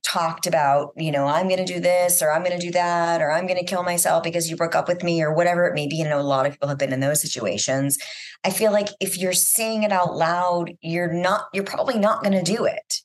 [0.06, 3.20] talked about, you know, I'm going to do this or I'm going to do that
[3.20, 5.74] or I'm going to kill myself because you broke up with me or whatever it
[5.74, 5.96] may be.
[5.96, 7.98] You know, a lot of people have been in those situations.
[8.44, 12.44] I feel like if you're saying it out loud, you're not, you're probably not going
[12.44, 13.00] to do it.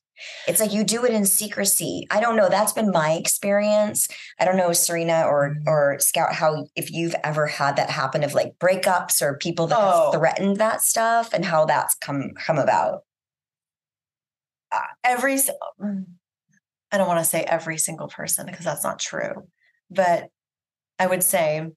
[0.48, 2.06] It's like you do it in secrecy.
[2.12, 2.48] I don't know.
[2.48, 4.08] That's been my experience.
[4.40, 5.68] I don't know, Cerina or mm-hmm.
[5.68, 9.80] or Scout, how if you've ever had that happen of like breakups or people that
[9.80, 10.12] oh.
[10.12, 13.02] have threatened that stuff and how that's come come about
[15.04, 16.06] every mm,
[16.92, 19.48] I don't want to say every single person because that's not true,
[19.90, 20.28] but
[21.00, 21.68] I would say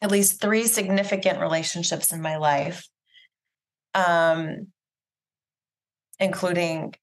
[0.00, 2.88] at least three significant relationships in my life,
[3.94, 4.68] um,
[6.18, 6.94] including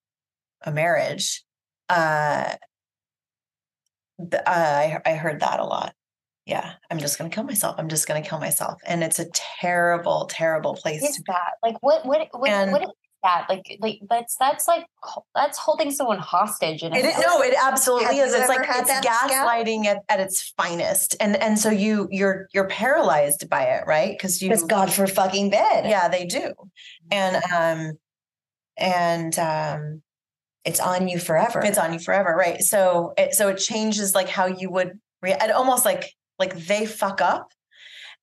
[0.64, 1.44] a marriage.
[1.88, 2.56] Uh,
[4.46, 5.94] I I heard that a lot.
[6.46, 7.76] Yeah, I'm just gonna kill myself.
[7.78, 11.04] I'm just gonna kill myself, and it's a terrible, terrible place.
[11.04, 12.06] Is that like what?
[12.06, 12.28] What?
[12.32, 12.50] What?
[12.50, 12.90] And, what
[13.24, 14.86] that like like that's that's like
[15.36, 18.34] that's holding someone hostage and it, no it absolutely Have is.
[18.34, 21.16] It's like it's gaslighting at, at its finest.
[21.20, 24.16] And and so you you're you're paralyzed by it right?
[24.18, 26.54] Because you because god for fucking bed yeah they do.
[27.12, 27.98] And um
[28.78, 30.02] and um
[30.66, 31.62] it's on you forever.
[31.64, 32.62] It's on you forever right.
[32.62, 37.22] So it so it changes like how you would react almost like like they fuck
[37.22, 37.52] up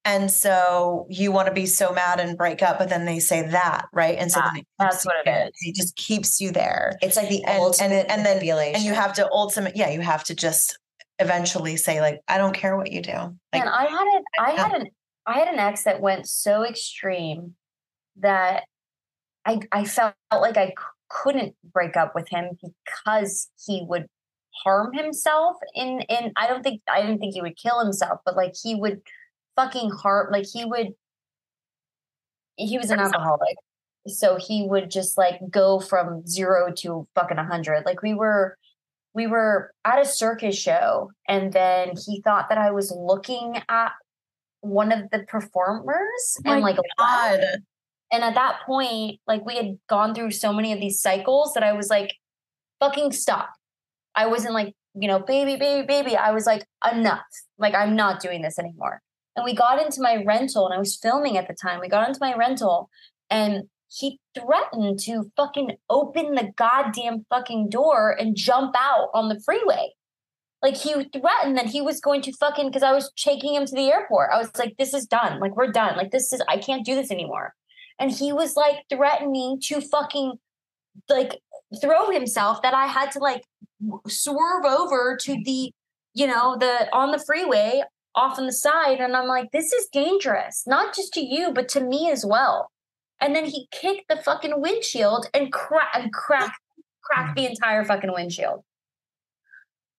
[0.07, 3.43] and so you want to be so mad and break up, but then they say
[3.49, 4.17] that, right?
[4.17, 5.51] And so yeah, that's what it is.
[5.63, 6.97] It just keeps you there.
[7.03, 10.01] It's like the and, ultimate and, and then and you have to ultimate, yeah, you
[10.01, 10.79] have to just
[11.19, 13.11] eventually say like, I don't care what you do.
[13.11, 14.25] Like, and I had it.
[14.39, 14.89] I had an
[15.27, 17.55] I had an ex that went so extreme
[18.19, 18.63] that
[19.45, 20.73] I I felt like I
[21.09, 24.07] couldn't break up with him because he would
[24.63, 28.37] harm himself in in I don't think I didn't think he would kill himself, but
[28.37, 29.01] like he would
[29.57, 30.89] fucking heart like he would
[32.57, 33.57] he was an alcoholic.
[34.07, 37.85] So he would just like go from zero to fucking a hundred.
[37.85, 38.57] Like we were
[39.15, 43.93] we were at a circus show and then he thought that I was looking at
[44.61, 47.41] one of the performers Oh and like God.
[48.13, 51.63] and at that point, like we had gone through so many of these cycles that
[51.63, 52.15] I was like,
[52.81, 53.51] fucking stop.
[54.15, 56.17] I wasn't like, you know, baby, baby, baby.
[56.17, 57.21] I was like, enough.
[57.59, 59.01] Like, I'm not doing this anymore.
[59.37, 61.81] And we got into my rental and I was filming at the time.
[61.81, 62.89] We got into my rental
[63.31, 69.41] and he threatened to fucking open the goddamn fucking door and jump out on the
[69.45, 69.93] freeway.
[70.63, 73.75] Like he threatened that he was going to fucking because I was taking him to
[73.75, 74.31] the airport.
[74.33, 75.39] I was like, this is done.
[75.39, 75.97] Like we're done.
[75.97, 77.55] Like this is I can't do this anymore.
[77.99, 80.35] And he was like threatening to fucking
[81.09, 81.41] like
[81.81, 83.45] throw himself that I had to like
[84.09, 85.73] swerve over to the,
[86.15, 87.83] you know, the on the freeway
[88.17, 88.99] off on the side.
[88.99, 92.71] And I'm like, this is dangerous, not just to you, but to me as well.
[93.21, 96.59] And then he kicked the fucking windshield and crack cracked
[97.03, 98.65] cracked the entire fucking windshield.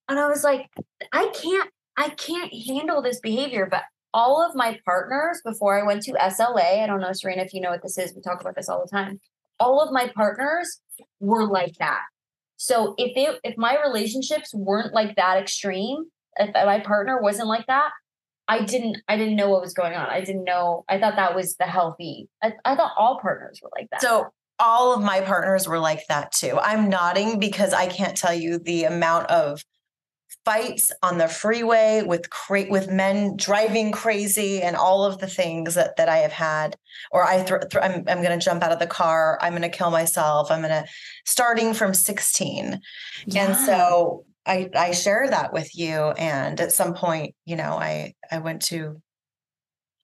[0.10, 0.70] And I was like,
[1.12, 3.68] I can't, I can't handle this behavior.
[3.70, 7.54] But all of my partners before I went to SLA, I don't know, Cerina, if
[7.54, 9.20] you know what this is, we talk about this all the time.
[9.60, 10.82] All of my partners
[11.20, 12.02] were like that.
[12.58, 16.06] So if it if my relationships weren't like that extreme,
[16.38, 17.92] if my partner wasn't like that,
[18.48, 20.08] I didn't I didn't know what was going on.
[20.08, 20.86] I didn't know.
[20.88, 22.30] I thought that was the healthy.
[22.42, 24.02] I, I thought all partners were like that.
[24.02, 24.28] So
[24.60, 26.58] all of my partners were like that too.
[26.62, 29.64] I'm nodding because I can't tell you the amount of
[30.46, 35.76] fights on the freeway with cra- with men driving crazy and all of the things
[35.76, 36.78] that that I have had
[37.12, 39.70] or I thr thr- I'm I'm going to jump out of the car, I'm going
[39.70, 40.86] to kill myself, I'm going to
[41.26, 42.80] starting from 16.
[43.36, 48.14] And so I I share that with you and at some point, you know, I
[48.32, 49.02] I went to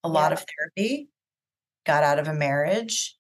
[0.03, 0.37] a lot Yeah.
[0.37, 1.09] of therapy,
[1.85, 3.17] got out of a marriage.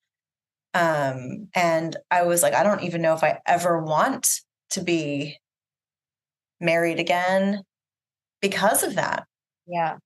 [0.75, 5.39] Um and I was like I don't even know if I ever want to be
[6.59, 7.63] married again
[8.41, 9.25] because of that.
[9.67, 9.97] Yeah.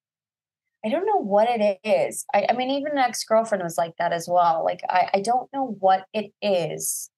[0.86, 2.26] I don't know what it is.
[2.34, 4.64] I, I mean, even an ex girlfriend was like that as well.
[4.64, 7.10] Like, I, I don't know what it is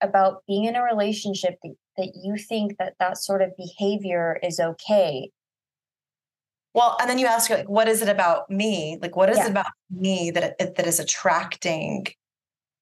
[0.00, 4.60] about being in a relationship that, that you think that that sort of behavior is
[4.60, 5.30] okay.
[6.74, 8.98] Well, and then you ask like what is it about me?
[9.00, 9.46] Like what is Yeah.
[9.46, 12.06] it about me that that is attracting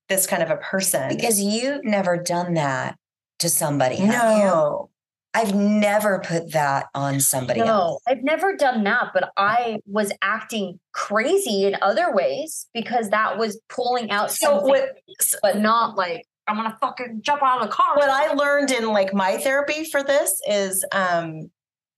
[0.08, 1.08] this kind of a person?
[1.08, 2.96] Because you've never done that
[3.40, 4.00] to somebody.
[4.02, 4.88] no.
[5.34, 8.02] I've never put that on somebody No, else.
[8.06, 13.58] I've never done that, but I was acting crazy in other ways because that was
[13.70, 14.90] pulling out So something, what
[15.40, 17.96] but not like I'm gonna fucking jump out of the car.
[17.96, 21.50] what I learned in like my therapy for this is um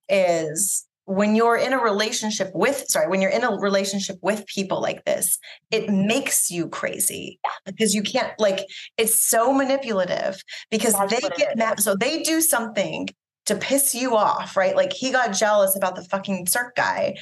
[0.09, 4.81] is when you're in a relationship with sorry when you're in a relationship with people
[4.81, 5.39] like this
[5.71, 7.41] it makes you crazy.
[7.67, 8.61] Because you can't like
[8.97, 11.81] it's so manipulative because That's they get mad.
[11.81, 13.09] So they do something
[13.47, 17.15] to piss you off right like he got jealous about the fucking circ guy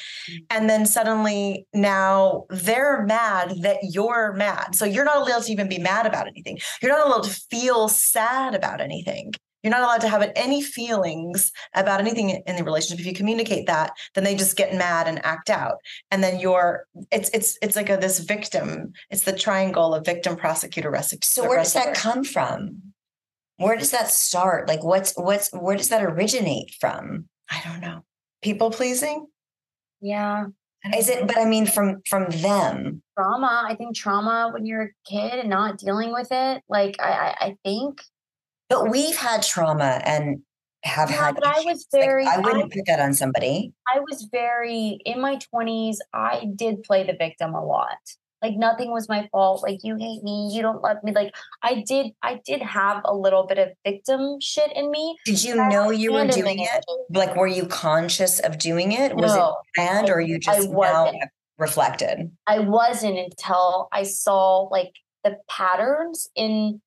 [0.50, 5.68] and then suddenly now they're mad that you're mad so you're not allowed to even
[5.68, 9.32] be mad about anything you're not allowed to feel sad about anything.
[9.62, 12.98] You're not allowed to have any feelings about anything in the relationship.
[12.98, 15.76] If you communicate that, then they just get mad and act out.
[16.10, 18.92] And then you're it's it's it's like a this victim.
[19.10, 21.20] It's the triangle of victim, prosecutor, rescue.
[21.22, 22.91] So where does that come from?
[23.62, 24.68] Where does that start?
[24.68, 27.28] Like what's what's where does that originate from?
[27.50, 28.04] I don't know.
[28.42, 29.26] People pleasing?
[30.00, 30.46] yeah.
[30.96, 33.02] Is it but I mean from from them.
[33.16, 33.64] trauma.
[33.68, 36.62] I think trauma when you're a kid and not dealing with it.
[36.68, 38.00] Like I, I, I think.
[38.68, 40.42] But we've had trauma and
[40.82, 42.26] have Yeah, had but I was very.
[42.26, 43.72] I I, wouldn't put that on somebody.
[43.94, 46.02] I was very in my twenties.
[46.12, 47.98] I did play the victim a lot.
[48.42, 49.62] Like nothing was my fault.
[49.62, 50.50] Like you hate me.
[50.52, 51.12] You don't love me.
[51.12, 52.12] Like I did.
[52.22, 55.16] I did have a little bit of victim shit in me.
[55.24, 56.84] Did you know you were doing it?
[57.10, 59.14] Like were you conscious of doing it?
[59.14, 61.12] Was No, it planned or you just now
[61.58, 62.32] reflected?
[62.46, 64.92] I wasn't until I saw like
[65.24, 66.80] the patterns in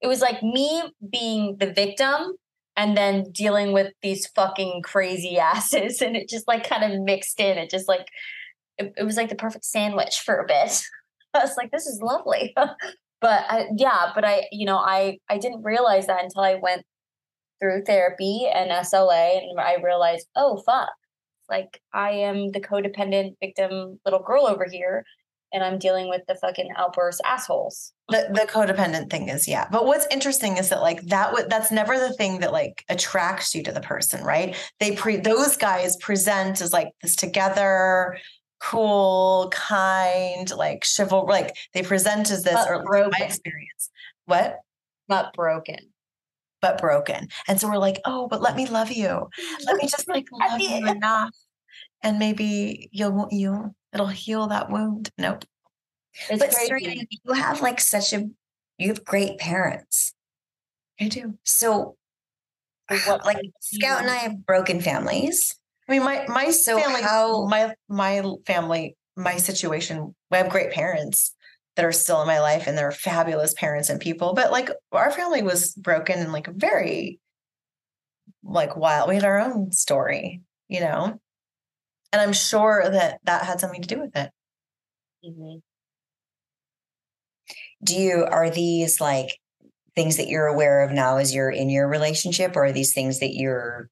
[0.00, 2.34] it was like me being the victim
[2.76, 7.38] and then dealing with these fucking crazy asses and it just like kind of mixed
[7.38, 8.08] in it just like
[8.78, 10.82] it, it was like the perfect sandwich for a bit
[11.34, 12.54] i was like this is lovely.
[13.20, 16.82] But I, yeah but i you know i i didn't realize that until i went
[17.60, 20.90] through therapy and sla and i realized oh fuck.
[21.52, 25.04] Like I am the codependent victim little girl over here,
[25.52, 27.92] and I'm dealing with the fucking outburst assholes.
[28.08, 29.68] the, the codependent thing is yeah.
[29.70, 33.54] But what's interesting is that like that would that's never the thing that like attracts
[33.54, 34.56] you to the person right?
[34.80, 38.16] They pre those guys present as like this together
[38.62, 41.32] cool, kind, like chivalry.
[41.32, 43.22] Like they present as this, But or my broken.
[43.22, 43.90] experience.
[44.26, 44.60] What?
[45.08, 45.78] But broken.
[46.60, 47.28] But broken.
[47.48, 49.28] And so we're like, oh, but let me love you.
[49.66, 51.34] Let me just like love you enough,
[52.02, 55.10] and maybe you'll you it'll heal that wound.
[55.18, 55.44] Nope.
[56.30, 56.72] It's but crazy.
[56.72, 58.28] Cerina, you have like such a
[58.78, 60.14] you have great parents.
[61.00, 61.38] I do.
[61.44, 61.96] So
[63.06, 65.56] what like Scout and I have broken families.
[65.88, 70.14] I mean, my my So family, how- my my family, my situation.
[70.30, 71.34] I have great parents
[71.76, 74.34] that are still in my life, and they're fabulous parents and people.
[74.34, 77.20] But like our family was broken and like very,
[78.42, 79.08] like wild.
[79.08, 81.18] We had our own story, you know,
[82.12, 84.30] and I'm sure that that had something to do with it.
[85.24, 85.62] Mhm.
[87.82, 89.38] Do you are these like
[89.96, 93.20] things that you're aware of now as you're in your relationship, or are these things
[93.20, 93.90] that you're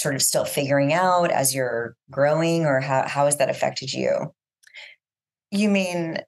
[0.00, 4.32] sort of still figuring out as you're growing, or how how has that affected you?
[5.50, 6.18] You mean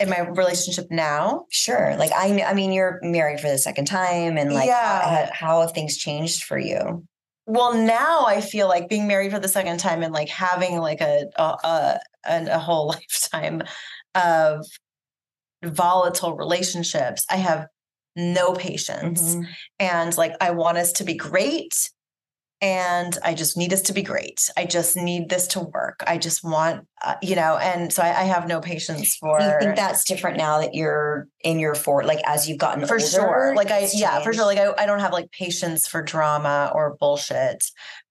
[0.00, 1.46] in my relationship now?
[1.50, 1.96] Sure.
[1.96, 5.26] Like I, I mean, you're married for the second time, and like, Yeah.
[5.26, 7.04] how, how have things changed for you?
[7.46, 11.00] Well, now I feel like being married for the second time and like having like
[11.00, 13.62] a a a, a whole lifetime
[14.14, 14.66] of
[15.64, 17.24] volatile relationships.
[17.30, 17.66] I have
[18.16, 19.46] no patience, Mhm.
[19.78, 21.74] and like I want us to be great,
[22.60, 24.50] and I just need this to be great.
[24.56, 26.02] I just need this to work.
[26.06, 29.40] I just want, uh, you know, and so I, I have no patience for.
[29.40, 32.94] You think that's different now that you're in your fort, like as you've gotten for
[32.94, 33.06] older?
[33.06, 36.70] sure like i yeah for sure like I, I don't have like patience for drama
[36.74, 37.64] or bullshit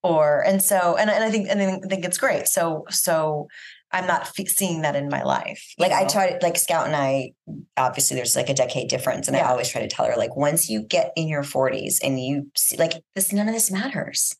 [0.03, 3.47] or and so and, and i think and I think it's great so so
[3.91, 5.73] i'm not fe seeing that in my life.
[5.77, 6.09] Like I know?
[6.09, 7.33] try like Scout and I
[7.75, 10.69] obviously there's like a decade difference and I always try to tell her like once
[10.69, 14.35] you get in your 40s and you see like this none of this matters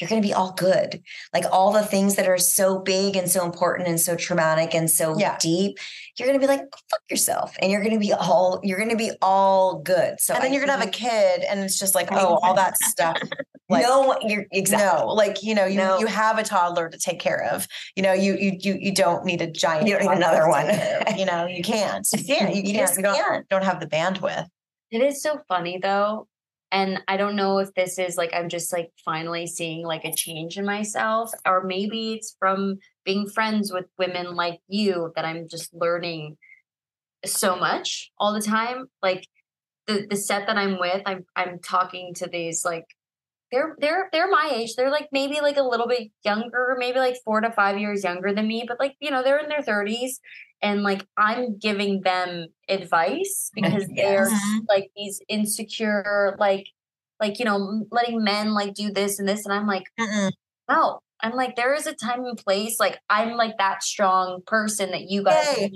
[0.00, 1.02] you're going to be all good
[1.32, 4.90] like all the things that are so big and so important and so traumatic and
[4.90, 5.36] so Yeah.
[5.40, 5.78] deep
[6.18, 8.90] you're going to be like fuck yourself and you're going to be all you're going
[8.90, 11.78] to be all good so and then I you're gonna have a kid and it's
[11.78, 13.16] just like oh all that stuff
[13.68, 15.98] like no you're exactly no like you know you No.
[15.98, 19.24] you have a toddler to take care of you know you you you, you don't
[19.24, 20.66] need a giant You don't need another one.
[20.66, 23.14] take care of, you know you can't you can't you, You can't just you don't,
[23.14, 23.48] can't.
[23.48, 24.46] don't have the bandwidth
[24.90, 26.26] It is so funny though.
[26.72, 30.14] And I don't know if this is like I'm just like finally seeing like a
[30.14, 35.48] change in myself, or maybe it's from being friends with women like you that I'm
[35.48, 36.36] just learning
[37.24, 38.86] so much all the time.
[39.02, 39.26] Like
[39.86, 42.86] the the set that I'm with, I'm I'm talking to these like
[43.50, 44.74] they're they're they're my age.
[44.76, 48.32] They're like maybe like a little bit younger, maybe like four to five years younger
[48.32, 50.20] than me, but like you know they're in their thirties,
[50.62, 54.58] and like I'm giving them advice because they're mm-hmm.
[54.68, 56.66] like these insecure like
[57.18, 60.32] like you know letting men like do this and this, and I'm like Mm-mm.
[60.68, 61.00] no.
[61.22, 62.80] I'm like there is a time and place.
[62.80, 65.58] Like I'm like that strong person that you guys.
[65.58, 65.72] Yay.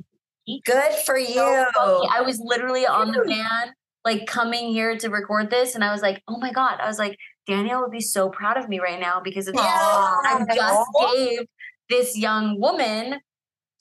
[0.47, 0.63] need.
[0.65, 2.07] good for you So.
[2.11, 6.01] I was literally on the van, like coming here to record this, and I was
[6.01, 8.99] like, "Oh my god!" I was like, "Danielle would be so proud of me right
[8.99, 9.65] now because it's Yeah.
[9.67, 11.41] I just gave
[11.91, 13.21] this young woman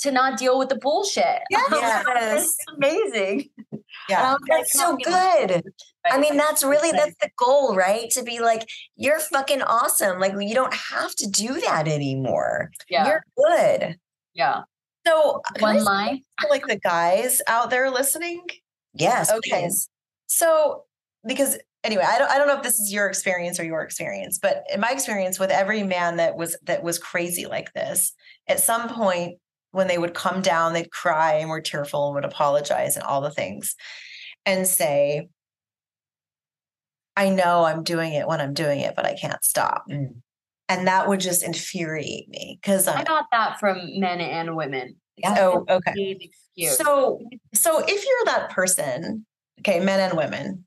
[0.03, 2.43] to not deal with the bullshit." I was like, Yes.
[2.43, 3.49] "It's amazing."
[4.09, 5.63] yeah And I was like, That's so "Oh, good.
[6.05, 8.09] I mean, that's really that's the goal, right?
[8.11, 10.19] To be like, you're fucking awesome.
[10.19, 12.71] Like you don't have to do that anymore.
[12.89, 13.97] yeah, You're good.
[14.33, 14.63] yeah.
[15.07, 16.21] so One line.
[16.41, 18.41] to, like the guys out there listening
[18.93, 19.31] Yes.
[19.31, 19.61] Okay.
[19.61, 19.89] please.
[20.27, 20.83] So,
[21.25, 24.39] because anyway, I don't I don't know if this is your experience or your experience,
[24.39, 28.11] but in my experience with every man that was that was crazy like this,
[28.47, 29.39] at some point
[29.73, 33.21] when they would come down, they'd cry and were tearful and would apologize and all
[33.21, 33.75] the things
[34.45, 35.27] and say,
[37.17, 39.85] I know I'm doing it when I'm doing it, but I can't stop.
[39.89, 40.15] Mm.
[40.69, 44.95] And that would just infuriate me because I I got that from men and women.
[45.17, 45.35] Yeah.
[45.39, 46.31] oh okay.
[46.69, 47.19] So,
[47.53, 49.25] so if you're that person,
[49.59, 50.65] okay, men and women,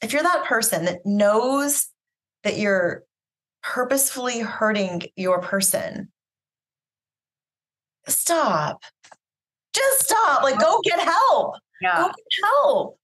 [0.00, 1.88] if you're that person that knows
[2.44, 3.04] that you're
[3.62, 6.08] purposefully hurting your person,
[8.08, 8.82] stop.
[9.74, 10.42] Just stop.
[10.42, 11.54] Like, go get help.
[11.80, 11.96] Yeah.
[12.02, 12.98] Go get help.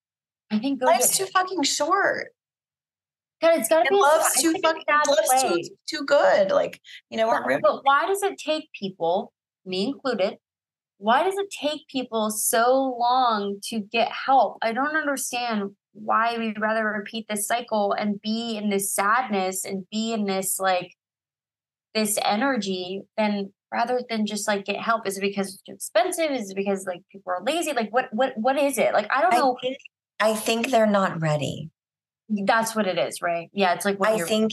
[0.50, 2.28] I think go Life's too fucking short.
[3.40, 4.00] God, it's gotta And be.
[4.00, 5.62] love's too fucking love's way.
[5.62, 6.50] too, too good.
[6.50, 9.32] Like, you know, But, but why does it take people,
[9.66, 10.38] me included,
[10.98, 14.58] why does it take people so long to get help?
[14.62, 19.84] I don't understand why we'd rather repeat this cycle and be in this sadness and
[19.90, 20.94] be in this like
[21.94, 25.06] this energy than rather than just like get help.
[25.06, 26.30] Is it because it's too expensive?
[26.30, 27.72] Is it because like people are lazy?
[27.72, 28.92] Like what what what is it?
[28.92, 29.56] Like I don't I know.
[29.60, 29.78] think,
[30.20, 31.70] I think they're not ready.
[32.28, 33.50] That's what it is, right?
[33.52, 34.52] Yeah, it's like what I think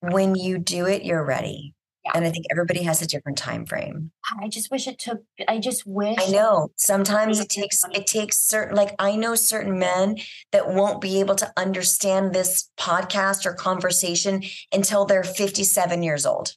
[0.00, 1.74] when you do it, you're ready.
[2.04, 2.12] Yeah.
[2.14, 4.12] And I think everybody has a different time frame.
[4.40, 5.22] I just wish it took.
[5.48, 6.16] I just wish.
[6.20, 10.18] I know sometimes it takes it takes certain like I know certain men
[10.52, 16.54] that won't be able to understand this podcast or conversation until they're 57 years old.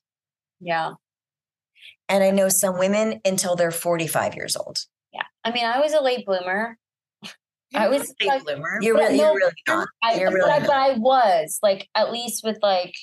[0.60, 0.93] Yeah,
[2.10, 4.80] And I know some women until they're 45 years old.
[5.14, 5.22] yeah.
[5.45, 6.78] I mean, I was a late bloomer.
[7.76, 8.80] I You're was a late like- bloomer.
[8.82, 9.88] You're really, no, you're really not.
[10.03, 10.68] I, You're but, really I, not.
[10.68, 12.95] but I was like at least with like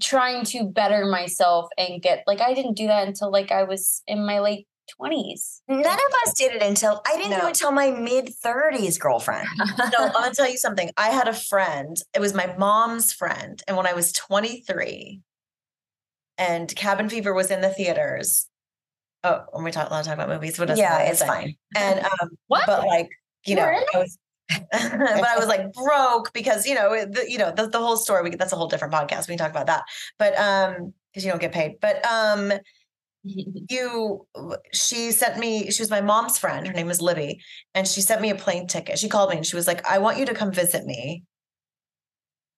[0.00, 4.02] trying to better myself and get like I didn't do that until like I was
[4.06, 4.66] in my late
[4.96, 5.62] twenties.
[5.68, 5.86] None of
[6.26, 9.46] us did it until I didn't do it until my mid 30s, girlfriend.
[9.78, 10.90] no, I'm gonna tell you something.
[10.96, 11.96] I had a friend.
[12.14, 15.20] It was my mom's friend, and when I was 23,
[16.38, 18.48] and Cabin Fever was in the theaters.
[19.24, 21.56] Oh, when we talk a lot of talk about movies, what does yeah, it's fine.
[21.76, 22.66] And um, What?
[22.66, 23.10] but like
[23.44, 24.18] you You know, were in I was,
[24.72, 28.22] but I was like broke because you know, the, you know, the, the whole story.
[28.22, 29.28] We, that's a whole different podcast.
[29.28, 29.82] We can talk about that.
[30.18, 31.80] But um, because you don't get paid.
[31.80, 32.52] But um,
[33.24, 34.26] you
[34.72, 37.40] she sent me she was my mom's friend her name was libby
[37.74, 39.98] and she sent me a plane ticket she called me and she was like i
[39.98, 41.24] want you to come visit me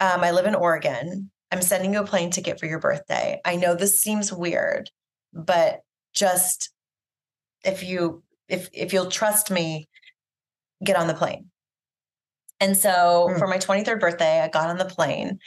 [0.00, 3.40] um, i live in oregon i'm sending you a plane ticket for your birthday.
[3.44, 4.90] I know this seems weird
[5.32, 5.80] but
[6.14, 6.70] just
[7.64, 9.88] if you if if you'll trust me
[10.84, 11.50] get on the plane.
[12.58, 13.38] And so Mm.
[13.38, 15.38] for my 23rd birthday i got on the plane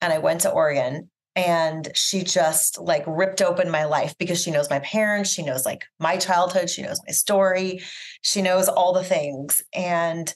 [0.00, 4.50] and i went to oregon and she just like ripped open my life because she
[4.52, 7.82] knows my parents she knows like my childhood she knows my story
[8.22, 9.60] she knows all the things.
[9.74, 10.32] And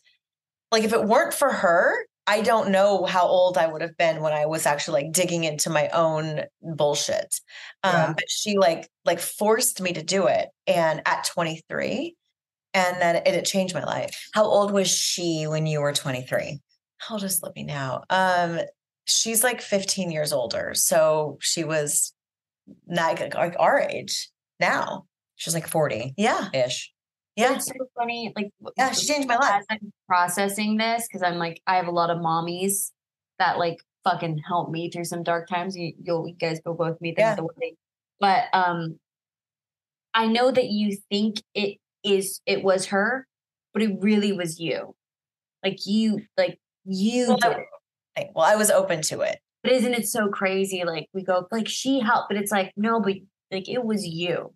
[0.70, 4.20] like if it weren't for her i don't know how old i would have been
[4.20, 7.40] when i was actually like digging into my own bullshit
[7.82, 8.12] um Yeah.
[8.14, 12.14] but she like like forced me to do it and at 23
[12.74, 16.60] and then it, it changed my life How old was she when you were 23?
[17.00, 18.02] how old is Libby now?
[18.10, 18.58] Um,
[19.06, 20.72] she's like 15 years older.
[20.74, 22.12] So she was
[22.88, 25.06] not like our age now.
[25.36, 26.48] She's like 40 Yeah.
[26.52, 26.92] ish.
[27.38, 27.54] Yeah.
[27.54, 28.32] It's so funny.
[28.36, 29.60] Like Yeah, she changed my life.
[29.60, 32.90] As I'm processing this because I'm like I have a lot of mommies
[33.38, 35.76] that like fucking help me through some dark times.
[35.76, 37.30] You, you'll you guys will both meet them Yeah.
[37.30, 37.76] at the wedding,
[38.20, 38.98] but um,
[40.14, 43.26] I know that you think it is it was her,
[43.72, 44.94] but it really was you.
[45.64, 47.64] Like you, like you Well, did I-
[48.20, 48.30] it.
[48.34, 49.38] Well, I was open to it.
[49.62, 50.82] But isn't it so crazy?
[50.84, 53.14] Like we go, like she helped, but it's like no, but
[53.52, 54.52] like it was you.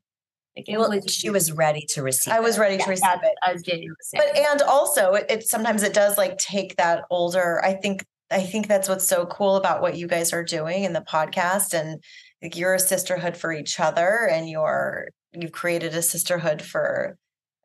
[0.57, 1.05] Like it Well, was.
[1.13, 2.61] she was ready to receive I was it.
[2.61, 3.55] ready Yeah, to receive that's- it.
[3.55, 4.23] As Jenny was saying.
[4.35, 7.65] But and also it, it sometimes it does like take that older.
[7.65, 10.93] I think I think that's what's so cool about what you guys are doing in
[10.95, 12.03] the podcast and
[12.43, 17.17] like you're a sisterhood for each other and you're you've created a sisterhood for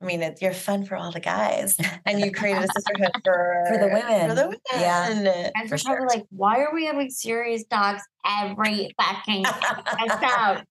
[0.01, 1.75] I mean, it, you're fun for all the guys,
[2.05, 4.29] and you created a sisterhood for For the women.
[4.29, 5.09] For the women, Yeah.
[5.21, 5.49] yeah.
[5.55, 6.07] guys for are probably sure.
[6.07, 9.43] like, why are we having serious talks every fucking
[9.99, 10.65] episode?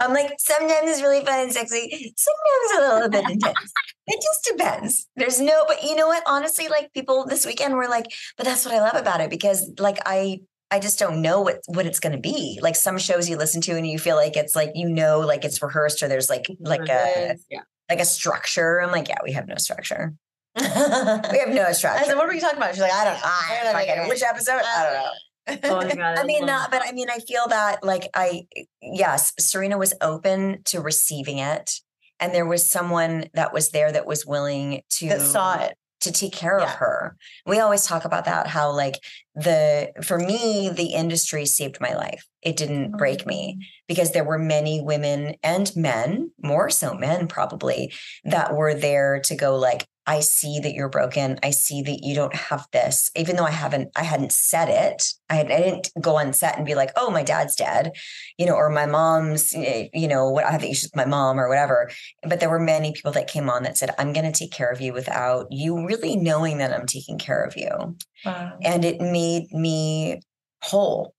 [0.00, 3.72] I'm like, sometimes it's really fun and sexy, sometimes a little bit intense.
[4.06, 5.06] It just depends.
[5.16, 6.22] There's no, but you know what?
[6.26, 8.06] Honestly, like people this weekend were like,
[8.36, 10.40] but that's what I love about it because like I
[10.70, 12.58] I just don't know what what it's going to be.
[12.62, 15.44] Like some shows you listen to and you feel like it's like you know like
[15.44, 17.60] it's rehearsed or there's like like a yeah.
[17.88, 18.82] like a structure.
[18.82, 20.14] I'm like, yeah, we have no structure.
[20.56, 22.04] we have no I structure.
[22.04, 23.20] said, "What were you talking about?" She's like, "I don't know.
[23.24, 24.08] I I don't know.
[24.08, 24.62] which episode?
[24.64, 25.10] I don't know.
[25.46, 26.18] Oh my god!
[26.18, 28.46] I mean, love not, but I mean, I feel that like I,
[28.80, 31.80] yes, Cerina was open to receiving it.
[32.20, 35.76] And there was someone that was there that was willing to That saw it.
[36.02, 37.16] to take care of her.
[37.44, 39.00] We always talk about that, how like
[39.34, 42.24] the for me, the industry saved my life.
[42.40, 43.64] It didn't break me mm.
[43.88, 47.92] because there were many women and men, more so men probably,
[48.24, 51.38] that were there to go like, I see that you're broken.
[51.42, 55.02] I see that you don't have this, even though I haven't, I hadn't said it.
[55.30, 57.92] I, had, I didn't go on set and be like, oh, my dad's dead,
[58.36, 61.48] you know, or my mom's, you know, what I have issues with my mom or
[61.48, 61.90] whatever.
[62.22, 64.70] But there were many people that came on that said, I'm going to take care
[64.70, 67.96] of you without you really knowing that I'm taking care of you.
[68.24, 68.58] Wow.
[68.62, 70.20] And it made me
[70.62, 71.14] whole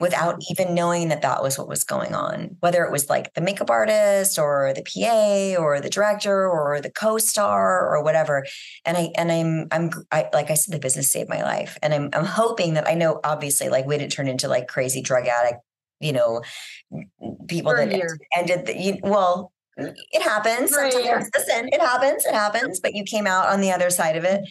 [0.00, 3.40] without even knowing that that was what was going on, whether it was like the
[3.40, 8.46] makeup artist or the PA or the director or the co-star or whatever.
[8.86, 11.92] And I and I'm I'm I, like I said, the business saved my life, and
[11.92, 15.26] I'm I'm hoping that I know obviously like we didn't turn into like crazy drug
[15.26, 15.60] addict,
[16.00, 16.42] you know,
[17.46, 19.52] people For that ended the you, well.
[19.76, 20.72] It happens.
[20.72, 21.22] For a year.
[21.22, 22.26] Sometimes, listen, it happens.
[22.26, 22.80] It happens.
[22.80, 24.46] But you came out on the other side of it.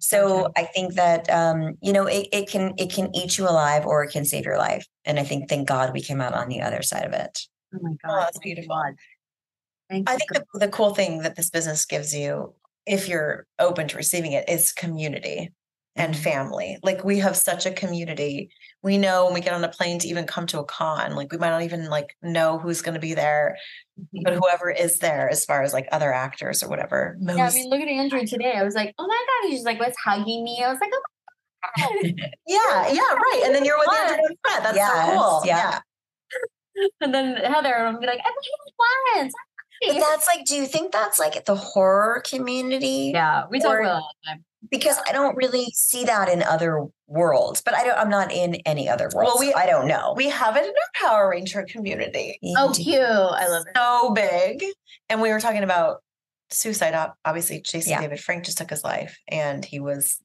[0.00, 3.86] So I think that um, you know it, it can it can eat you alive
[3.86, 4.86] or it can save your life.
[5.04, 7.38] And I think thank God we came out on the other side of it.
[7.74, 8.10] Oh my god!
[8.10, 8.74] Oh, that's thank beautiful.
[8.74, 8.94] God.
[9.88, 12.54] Thank I think the, the cool thing that this business gives you,
[12.86, 15.52] if you're open to receiving it, is community.
[15.96, 16.18] And Mhm.
[16.18, 16.78] family.
[16.82, 18.50] Like we have such a community.
[18.82, 21.30] We know when we get on a plane to even come to a con, like
[21.32, 23.56] we might not even like know who's going to be there,
[24.22, 27.16] but whoever is there, as far as like other actors or whatever.
[27.20, 28.52] Yeah, I mean, look at Andrew today.
[28.56, 30.62] I was like, oh my god, he's just like was hugging me.
[30.64, 32.28] I was like, oh my god.
[32.46, 33.42] yeah, yeah, right.
[33.44, 33.88] And then you're with.
[33.92, 35.42] Andrew and That's Yes, so cool.
[35.44, 35.80] yeah.
[37.02, 39.34] and then Heather would be like, I played once.
[39.86, 43.12] But that's like, do you think that's like the horror community?
[43.14, 44.44] Yeah, we talk about it all the time.
[44.70, 47.96] Because I don't really see that in other worlds, but I don't.
[47.98, 49.28] I'm not in any other world.
[49.28, 50.12] Well, we- so I don't know.
[50.16, 52.38] We have it in our Power Ranger community.
[52.58, 53.00] Oh, cute.
[53.00, 53.72] I love it.
[53.74, 54.62] So big.
[55.08, 56.02] And we were talking about
[56.50, 56.94] suicide.
[57.24, 58.00] Obviously, Jason Yeah.
[58.02, 60.20] David Frank just took his life and he was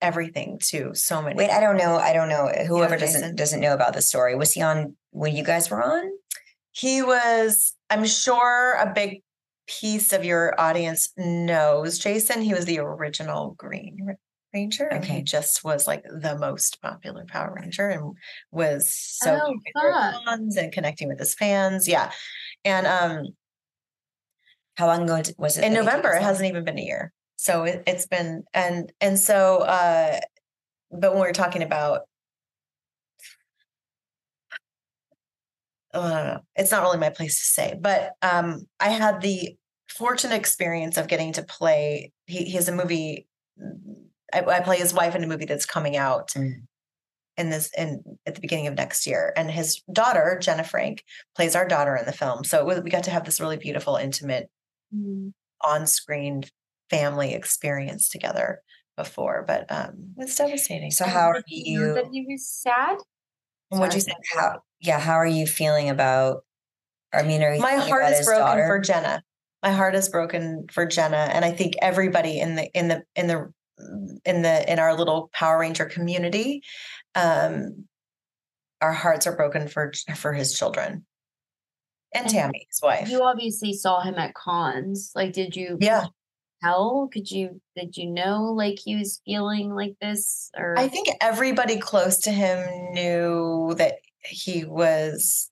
[0.00, 1.34] everything to so many.
[1.36, 1.96] Wait, I don't know.
[1.96, 2.48] I don't know.
[2.66, 3.20] Whoever Jason.
[3.20, 4.34] doesn't doesn't know about the story.
[4.34, 6.10] Was he on when you guys were on?
[6.74, 9.22] He was, I'm sure, a big
[9.66, 12.42] piece of your audience knows Jason.
[12.42, 14.14] He was the original Green Ra-
[14.52, 18.16] Ranger, and he just was like the most popular Power Ranger and
[18.50, 20.24] was so Oh, popular at fun.
[20.26, 21.88] cons and connecting with his fans.
[21.88, 22.10] Yeah.
[22.64, 23.26] And um
[24.76, 25.64] How long ago was it?
[25.64, 27.12] in that he took November, it hasn't even been a year.
[27.36, 30.18] So it, it's been and and so uh
[30.90, 32.02] but when we're talking about
[35.94, 39.56] I don't know, it's not really my place to say, but um I had the
[39.88, 43.26] fortunate experience of getting to play he, he has a movie
[44.32, 46.62] I, I play his wife in a movie that's coming out Mm.
[47.36, 51.04] in this in at the beginning of next year and his daughter jenna frank
[51.36, 53.56] plays our daughter in the film so it was, we got to have this really
[53.56, 54.50] beautiful intimate
[54.94, 55.32] Mm.
[55.62, 56.44] on-screen
[56.90, 58.60] family experience together
[58.96, 60.90] before, but um it's devastating.
[60.90, 62.98] So how are you that he was sad?
[63.70, 64.12] What'd you say?
[64.32, 66.44] How, yeah, how are you feeling about?
[67.12, 68.66] I mean, are you My heart about is his broken daughter?
[68.66, 69.22] for Jenna.
[69.62, 73.26] My heart is broken for Jenna, and I think everybody in the in the in
[73.28, 73.52] the
[74.24, 76.62] in the in our little Power Ranger community,
[77.14, 77.86] um,
[78.82, 81.06] our hearts are broken for for his children
[82.12, 83.08] and And Tammy, his wife.
[83.08, 85.12] You obviously saw him at cons.
[85.14, 86.06] Like, did you Yeah.
[86.62, 87.08] tell?
[87.10, 90.50] Could you did you know like he was feeling like this?
[90.58, 93.96] Or I think everybody close to him knew that
[94.26, 95.50] he was,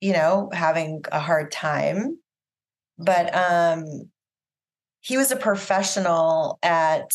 [0.00, 2.18] you know, having a hard time.
[2.98, 4.10] But um
[5.00, 7.10] he was a professional at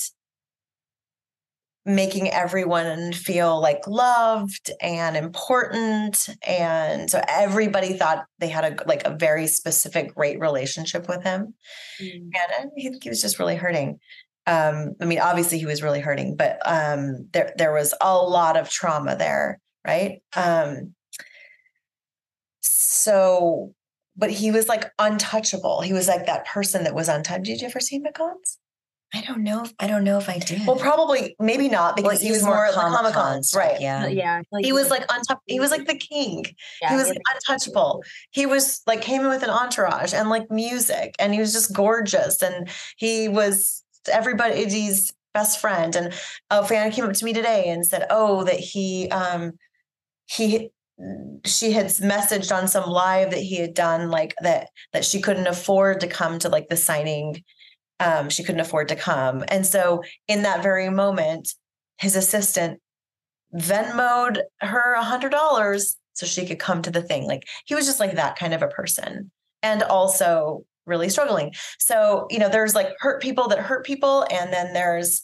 [1.83, 9.03] making everyone feel like loved and important and so everybody thought they had a like
[9.03, 11.53] a very specific great relationship with him
[11.99, 12.29] Mm.
[12.33, 13.99] and he, he was just really hurting.
[14.47, 18.57] Um, I mean, obviously he was really hurting, but um, there there was a lot
[18.57, 20.21] of trauma there, right?
[20.35, 20.93] Um,
[22.61, 23.73] so,
[24.15, 25.81] but he was like untouchable.
[25.81, 27.45] He was like that person that was untouchable.
[27.45, 28.57] Did you ever see him at cons?
[29.13, 29.63] I don't know.
[29.63, 30.65] If, I don't know if I did.
[30.65, 33.81] Well, probably maybe not because Well, he was more, Comic-Con Comic Con, right?
[33.81, 34.07] Yeah.
[34.07, 35.41] Yeah, like He was like untouchable.
[35.47, 36.45] He was like the king.
[36.81, 38.03] yeah, he was like untouchable.
[38.29, 41.73] He was like came in with an entourage and like music, and he was just
[41.73, 42.41] gorgeous.
[42.41, 45.93] And he was everybody's best friend.
[45.95, 46.13] And
[46.49, 49.57] a fan came up to me today and said, "Oh, that he um
[50.31, 50.71] he."
[51.45, 55.47] she had messaged on some live that he had done like that that she couldn't
[55.47, 57.43] afford to come to like the signing
[57.99, 61.53] um she couldn't afford to come and so in that very moment
[61.97, 62.79] his assistant
[63.55, 67.85] venmoed her a hundred dollars so she could come to the thing like he was
[67.85, 69.31] just like that kind of a person
[69.63, 74.51] and also really struggling so you know there's like hurt people that hurt people and
[74.53, 75.23] then there's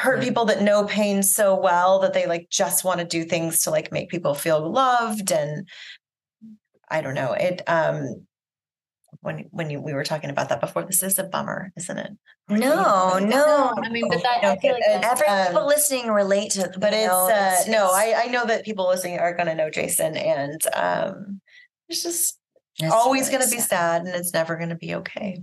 [0.00, 0.22] hurt Mhm.
[0.22, 3.70] people that know pain so well that they like just want to do things to
[3.70, 5.68] like make people feel loved and
[6.88, 8.26] i don't know it um
[9.20, 12.12] when when you, we were talking about that before this is a bummer isn't it
[12.48, 13.72] no, no.
[13.76, 16.50] I mean, but that No, I feel like it- that's, Every um, people listening relate
[16.52, 19.54] to, but it's know, uh no i i know that people listening are going to
[19.54, 21.40] know jason and um
[21.88, 22.38] it's just
[22.78, 25.42] it's always really going to be sad and it's never going to be okay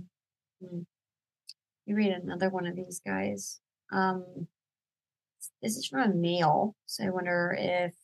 [0.60, 3.60] you read another one of these guys.
[3.90, 4.46] Um,
[5.62, 7.94] this is from a male, so I wonder if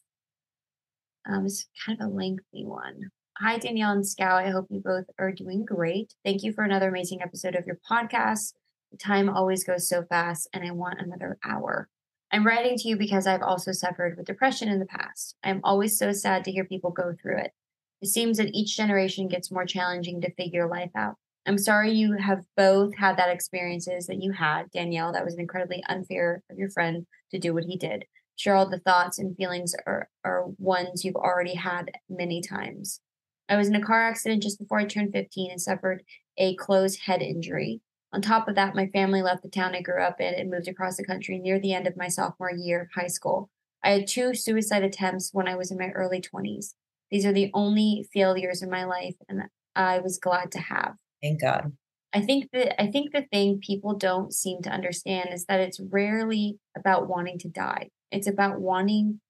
[1.29, 3.11] um, it's kind of a lengthy one.
[3.39, 4.45] Hi, Danielle and Scout.
[4.45, 6.15] I hope you both are doing great.
[6.25, 8.55] Thank you for another amazing episode of your podcast.
[8.93, 11.89] The time always goes so fast, and I want another hour.
[12.31, 15.37] I'm writing to you because I've also suffered with depression in the past.
[15.43, 17.53] I'm always so sad to hear people go through it.
[18.01, 21.17] It seems that each generation gets more challenging to figure life out.
[21.47, 25.13] I'm sorry you have both had that experiences that you had, Danielle.
[25.13, 28.07] That was incredibly unfair of your friend to do what he did.
[28.47, 33.01] All the thoughts and feelings are, are ones you've already had many times.
[33.49, 36.03] I was in a car accident just before I turned 15 and suffered
[36.39, 37.81] a closed head injury.
[38.13, 40.69] On top of that, my family left the town I grew up in and moved
[40.69, 43.51] across the country near the end of my sophomore year of high school.
[43.83, 46.75] I had two suicide attempts when I was in my early 20s.
[47.11, 49.43] These are the only failures in my life, and
[49.77, 50.95] I was glad to have.
[51.25, 51.73] Thank God.
[52.13, 55.81] I think that I think the thing people don't seem to understand is that it's
[55.81, 57.89] rarely about wanting to die.
[58.13, 59.21] It's about wanting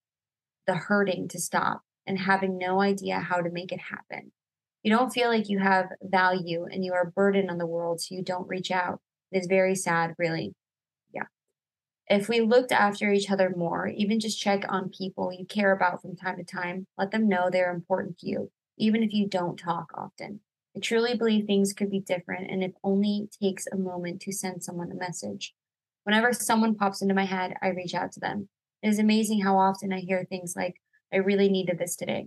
[0.66, 4.32] the hurting to stop and having no idea how to make it happen.
[4.82, 8.01] You don't feel like you have value and you are a burden on the world,
[8.01, 9.01] so you don't reach out.
[9.30, 10.53] It is very sad, really.
[11.12, 11.22] Yeah.
[12.09, 16.03] If we looked after each other more, even just check on people you care about
[16.03, 19.57] from time to time, let them know they're important to you, even if you don't
[19.57, 20.40] talk often.
[20.77, 24.64] I truly believe things could be different, and it only takes a moment to send
[24.64, 25.55] someone a message.
[26.03, 28.49] Whenever someone pops into my head, I reach out to them.
[28.83, 30.75] It is amazing how often I hear things like,
[31.12, 32.27] I really needed this today.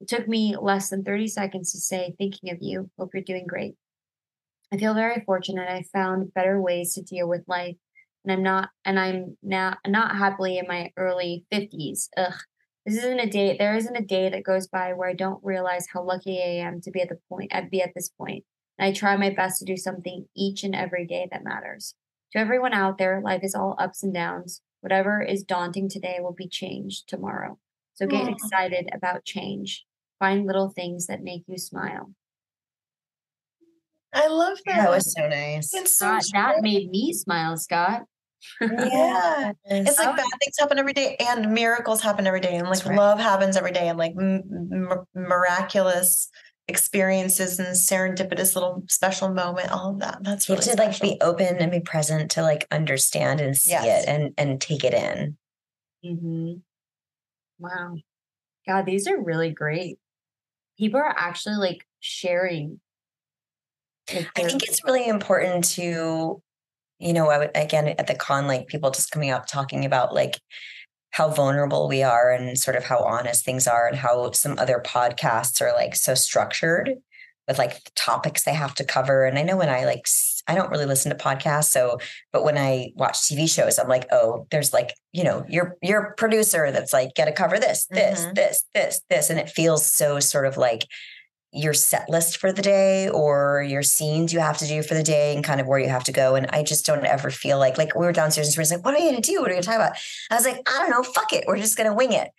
[0.00, 3.46] It took me less than 30 seconds to say, thinking of you, hope you're doing
[3.46, 3.74] great.
[4.72, 5.68] I feel very fortunate.
[5.68, 7.76] I found better ways to deal with life,
[8.24, 12.08] and I'm not, and I'm now not happily in my early 50s.
[12.16, 12.34] Ugh,
[12.86, 13.56] this isn't a day.
[13.58, 16.80] There isn't a day that goes by where I don't realize how lucky I am
[16.82, 17.54] to be at the point.
[17.54, 18.30] I'd be at this point.
[18.30, 18.44] point,
[18.78, 21.94] and I try my best to do something each and every day that matters.
[22.32, 24.62] To everyone out there, life is all ups and downs.
[24.80, 27.58] Whatever is daunting today will be changed tomorrow.
[27.94, 28.32] So get Aw.
[28.32, 29.84] excited about change.
[30.18, 32.12] Find little things that make you smile.
[34.12, 34.76] I love that.
[34.76, 35.72] That was so nice.
[35.74, 38.02] It's so Scout, that made me smile, Scout.
[38.60, 39.52] Yeah.
[39.64, 42.96] It's like bad things happen every day and miracles happen every day and like right.
[42.96, 46.30] love happens every day and like m- m- miraculous
[46.68, 51.00] experiences and serendipitous little special moment all of that that's You really have to like
[51.00, 54.04] be open and be present to like understand and see Yes.
[54.04, 55.36] it and and take it in.
[56.04, 56.52] mm-hmm.
[57.58, 57.96] Wow.
[58.66, 59.98] God, these are really great.
[60.78, 62.80] People are actually like sharing.
[64.14, 66.40] like, I think it's really important to,
[67.00, 70.14] you know, I would again at the con, like people just coming up talking about
[70.14, 70.38] like
[71.12, 74.80] how vulnerable we are and sort of how honest things are and how some other
[74.84, 76.94] podcasts are like so structured
[77.48, 79.24] with like the topics they have to cover.
[79.24, 80.06] And I know when I like,
[80.46, 81.70] I don't really listen to podcasts.
[81.70, 81.98] So,
[82.32, 86.14] but when I watch TV shows, I'm like, oh, there's like, you know, your your
[86.16, 88.34] producer that's like, got to cover this, this, Mhm.
[88.36, 90.86] this, this, this, and it feels so sort of like
[91.52, 95.02] your set list for the day or your scenes you have to do for the
[95.02, 96.36] day and kind of where you have to go.
[96.36, 98.94] And I just don't ever feel like like we were downstairs and Sabrina's like, what
[98.94, 99.40] are you gonna do?
[99.40, 99.98] What are you gonna talk about?
[100.30, 101.44] I was like, I don't know, fuck it.
[101.48, 102.30] We're just gonna wing it.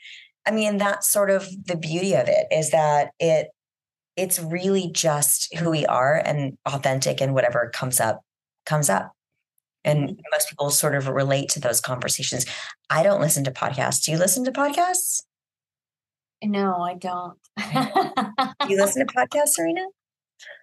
[0.45, 3.49] I mean, that's sort of the beauty of it is that it
[4.15, 8.21] it's really just who we are and authentic and whatever comes up
[8.65, 9.11] comes up.
[9.83, 10.21] And mm-hmm.
[10.31, 12.45] most people sort of relate to those conversations.
[12.89, 14.03] I don't listen to podcasts.
[14.03, 15.23] Do you listen to podcasts?
[16.43, 17.37] No, I don't.
[17.57, 19.85] Do you listen to podcasts, Cerina?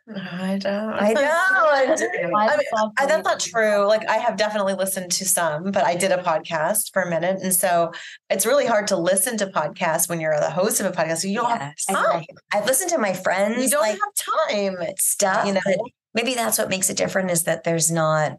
[0.09, 1.25] No, I don't I don't.
[1.25, 3.87] I mean, I, that's not true.
[3.87, 7.41] Like I have definitely listened to some, but I did a podcast for a minute,
[7.43, 7.93] and so
[8.31, 11.19] it's really hard to listen to podcasts when you're the host of a podcast.
[11.19, 11.85] So you don't Yes.
[11.89, 12.25] have time.
[12.53, 13.63] I've listened to my friends.
[13.63, 14.77] You don't like, have time.
[14.99, 15.47] stuff.
[15.47, 15.61] you know?
[16.15, 18.33] maybe that's what makes it different is that there's not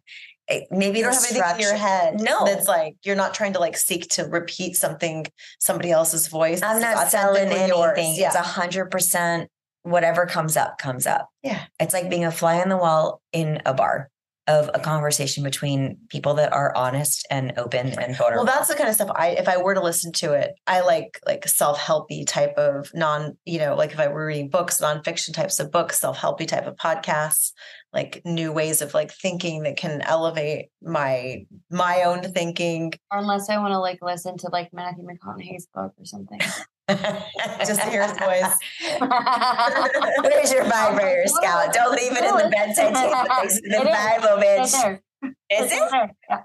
[0.50, 2.20] Eh, maybe You don't have anything in your head.
[2.20, 2.46] No.
[2.46, 5.26] that's like you're not trying to like seek to repeat something
[5.60, 6.62] somebody else's voice.
[6.62, 7.98] I'm not selling authentically yours.
[7.98, 8.16] anything.
[8.20, 8.28] Yeah.
[8.28, 9.50] It's a hundred percent
[9.84, 11.30] whatever comes up, comes up.
[11.44, 11.64] Yeah.
[11.80, 14.10] It's like being a fly on the wall in a bar
[14.48, 18.46] of a conversation between people that are honest and open and vulnerable.
[18.46, 20.82] Well, that's the kind of stuff I, if I were to listen to it, I
[20.82, 25.34] like like self-helpy type of non, you know, like if I were reading books, nonfiction
[25.34, 27.52] types of books, self-helpy type of podcasts,
[27.94, 32.94] like new ways of like thinking that can elevate my my own thinking.
[33.12, 36.40] Or Unless I want to like listen to like Matthew McConaughey's book or something.
[36.90, 38.56] Just to hear his voice.
[40.22, 41.74] Where's your oh vibrator, Scout?
[41.74, 43.26] Don't leave it in the bedside table.
[43.64, 43.96] The is.
[43.96, 45.00] Bible, bitch.
[45.24, 45.92] Is It's it?
[45.92, 46.12] there.
[46.30, 46.40] Yeah.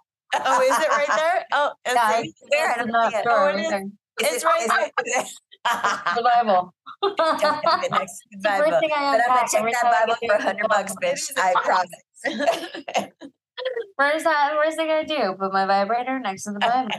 [0.44, 1.44] Oh, is it right there?
[1.52, 2.26] Oh, Yeah, it?
[2.26, 3.24] it's, I it's don't in know the yet.
[3.28, 3.70] Oh, it right is.
[3.70, 3.80] there.
[3.82, 5.24] Is It's right there.
[5.66, 6.74] It- The Bible.
[7.16, 8.80] Don't have it next the first Bible.
[8.80, 11.30] thing I But I'm gonna check that Bible for a hundred bucks, bitch.
[11.36, 11.90] I promise.
[13.96, 14.54] Where's that?
[14.54, 15.34] Where's it gonna do?
[15.38, 16.90] Put my vibrator next to the Bible.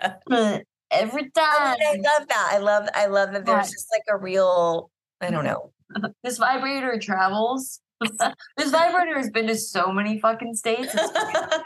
[0.90, 1.78] Every I time.
[1.78, 2.48] mean, I love that.
[2.52, 5.72] I love I love that there's just like a real I don't know.
[6.22, 7.80] This vibrator travels.
[8.56, 10.92] this vibrator has been to so many fucking states.
[10.92, 11.64] The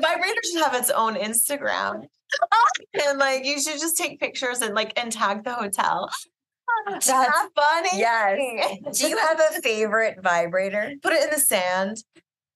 [0.00, 2.04] vibrator should have its own Instagram.
[3.06, 6.10] and like you should just take pictures and like and tag the hotel.
[6.86, 7.88] That's funny.
[7.94, 8.98] yes.
[8.98, 10.92] Do you have a favorite vibrator?
[11.02, 11.96] Put it in the sand.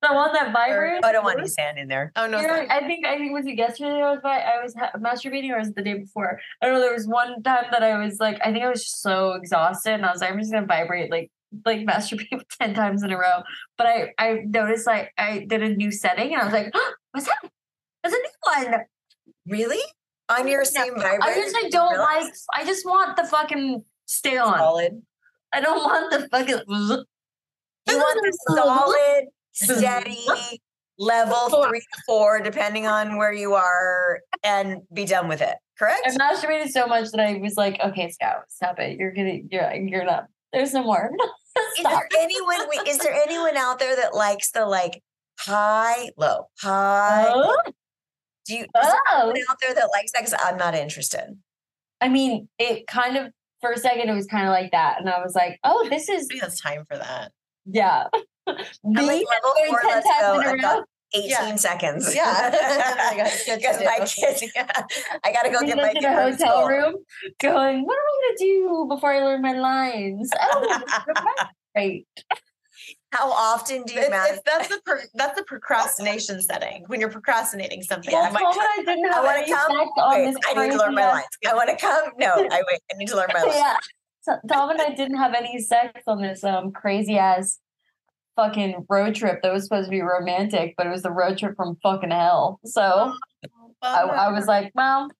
[0.02, 1.00] the one that Or, oh, vibrates.
[1.04, 2.12] oh, I don't want any sand in there.
[2.16, 2.40] Oh no.
[2.40, 2.66] You know.
[2.70, 5.58] I think I think was it yesterday I was by I was ha- masturbating or
[5.58, 6.38] was it the day before?
[6.60, 6.80] I don't know.
[6.80, 9.92] There was one time that I was like I think I was just so exhausted
[9.94, 11.30] and I was like I'm just gonna vibrate like
[11.64, 13.42] like masturbate 10 times in a row.
[13.78, 16.92] But I I noticed like I did a new setting and I was like, oh,
[17.12, 17.50] what's that?
[18.02, 18.80] There's a new one.
[19.46, 19.80] Really?
[20.28, 21.22] On your same vibrator?
[21.22, 24.58] I just I don't like I just want the fucking stay on.
[24.58, 25.02] solid.
[25.52, 26.60] I don't want the fucking
[27.88, 30.24] You want the solid, steady
[30.98, 35.56] level three to four, depending on where you are, and be done with it.
[35.78, 36.02] Correct?
[36.06, 38.98] I masturbated so much that I was like, okay, Scout, stop it.
[38.98, 41.10] You're gonna you're you're not there's no more.
[41.78, 42.58] Is there anyone?
[42.68, 45.02] wait, Is there anyone out there that likes the like
[45.38, 47.32] high, low, high?
[47.34, 47.56] Oh,
[48.50, 48.66] Do you?
[48.74, 49.32] Oh.
[49.48, 50.22] out there that likes that?
[50.24, 51.38] Because I'm not interested.
[52.00, 55.08] I mean, it kind of for a second it was kind of like that, and
[55.08, 57.30] I was like, "Oh, this is I it's time for that.
[57.64, 58.04] yeah."
[58.48, 58.56] I'm
[58.94, 59.80] like level four.
[59.84, 60.40] Let's go.
[60.40, 60.84] in a I've got
[61.14, 61.54] 18 Yeah.
[61.54, 62.14] Oh seconds.
[62.14, 62.50] Yeah.
[62.52, 64.04] I gotta Because my
[65.22, 66.94] I gotta go get my kid the from hotel room,
[67.38, 70.82] going, "What am I gonna do before I learn my lines?" Oh,
[71.76, 72.04] right.
[73.12, 78.12] How often do you that's the pro- that's the procrastination setting when you're procrastinating something.
[78.12, 79.72] Well, I might- Tom and I didn't have I want to come.
[80.12, 81.26] Wait, I need to learn my lines.
[81.48, 82.10] I want to come.
[82.18, 82.80] No, I wait.
[82.92, 83.54] I need to learn my lines.
[83.56, 83.76] yeah.
[84.22, 87.58] So Tom and I didn't have any sex on this um crazy ass
[88.36, 91.56] fucking road trip that was supposed to be romantic, but it was the road trip
[91.56, 92.60] from fucking hell.
[92.64, 93.14] So
[93.82, 95.10] I, I was like, well,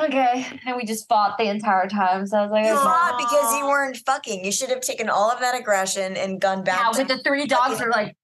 [0.00, 0.46] okay.
[0.66, 2.26] And we just fought the entire time.
[2.26, 2.82] So I was like, You okay.
[2.82, 4.44] fought because you weren't fucking.
[4.44, 6.78] You should have taken all of that aggression and gone back.
[6.78, 8.16] yeah, back with to the three dogs are like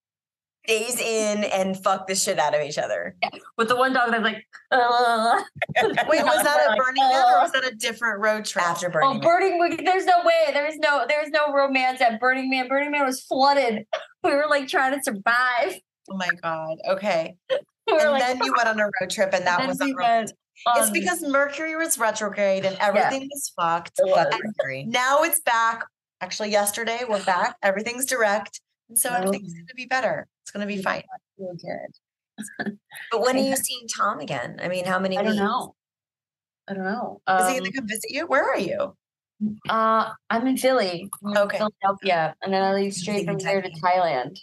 [0.66, 3.16] days in and fuck the shit out of each other.
[3.56, 5.40] with the one dog that's like uh,
[6.06, 8.64] Wait, was that Like, at Burning Man or was that a different road trip?
[8.64, 9.16] After Oh, burning.
[9.16, 9.22] it.
[9.22, 9.84] Burning Man!
[9.84, 10.52] There's no way.
[10.52, 11.06] There's no.
[11.08, 12.68] There's no romance at Burning Man.
[12.68, 13.84] Burning Man was flooded.
[14.22, 15.80] We were like trying to survive.
[16.10, 16.76] Oh my god.
[16.90, 17.36] Okay.
[17.90, 19.90] We And like, then you went on a road trip, and that then was we
[19.92, 20.36] unromantic.
[20.66, 23.98] Went It's because Mercury was retrograde and everything was fucked.
[24.14, 24.32] Fuck
[24.70, 25.84] And now it's back.
[26.20, 27.56] Actually, yesterday we're back.
[27.62, 30.26] Everything's direct, and so everything's going to be better.
[30.42, 31.02] It's going to be fine.
[31.38, 32.76] Feel good.
[33.10, 34.58] But when are you seeing Tom again?
[34.62, 35.40] I mean, how many I don't weeks?
[35.42, 35.74] know.
[36.68, 37.20] I don't know.
[37.28, 38.26] Is he Um, going to come visit you?
[38.26, 38.94] Where are you?
[39.70, 41.08] uh, I'm in Philly.
[41.24, 41.56] I'm in Okay.
[41.58, 44.38] Philadelphia, and then I leave straight from here to Thailand,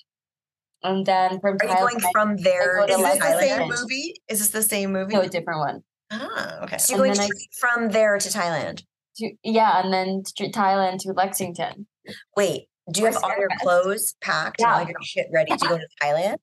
[0.84, 3.70] and then from Are you Thailand, going from there go to Is this the same
[3.70, 4.13] movie?
[4.28, 5.13] Is this the same movie?
[5.13, 5.84] no, a different one.
[6.11, 6.77] Ah, okay.
[6.77, 8.83] So you're And going then I- from there to Thailand.
[9.17, 11.87] To, yeah, and then to Thailand to Lexington.
[12.35, 14.67] Wait, do you Or have all your clothes packed Yeah.
[14.77, 16.37] and all your shit ready to go to Thailand?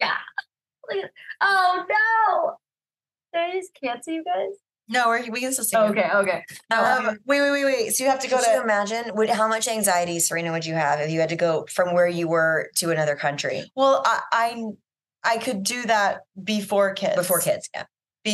[0.00, 0.16] Yeah.
[1.40, 2.52] Oh no!
[3.32, 4.56] Did I just cancel you guys?
[4.90, 5.76] No, we're, we can still see.
[5.76, 5.82] you.
[5.84, 6.42] Okay, okay.
[6.70, 7.90] Um, wait, wait, wait, wait.
[7.92, 8.62] So you have to go Could you to.
[8.62, 11.92] imagine would, how much anxiety, Cerina, would you have if you had to go from
[11.94, 14.64] where you were to another country Well, I, I,
[15.24, 17.16] I could do that before kids.
[17.16, 17.68] before kids?
[17.74, 17.84] Yeah.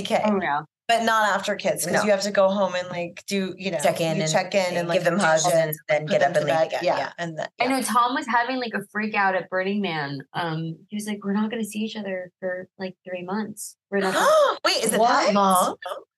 [0.03, 0.63] BK, Oh yeah.
[0.89, 2.05] but not after kids because No.
[2.07, 4.77] you have to go home and like do you know Check in and check in
[4.77, 6.81] and like give them hugs and then get up and leave again.
[6.83, 7.13] Yeah, Yeah.
[7.19, 10.21] and then I know Tom was having like a freak out at Burning Man.
[10.35, 13.77] Um, he was like, "We're not going to see each other for like three months.
[13.91, 15.27] We're not." gonna-" Wait, is it What?
[15.27, 15.77] that long?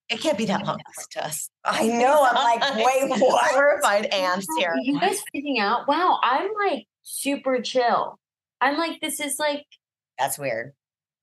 [0.08, 0.78] It can't be that long
[1.12, 1.50] to us.
[1.64, 2.24] I know.
[2.30, 3.50] I'm like, wait, what?
[3.54, 4.72] Horrified ants here.
[4.80, 5.88] You guys freaking out?
[5.88, 8.16] Wow, I'm like super chill.
[8.60, 9.64] I'm like, this is like,
[10.16, 10.74] That's weird.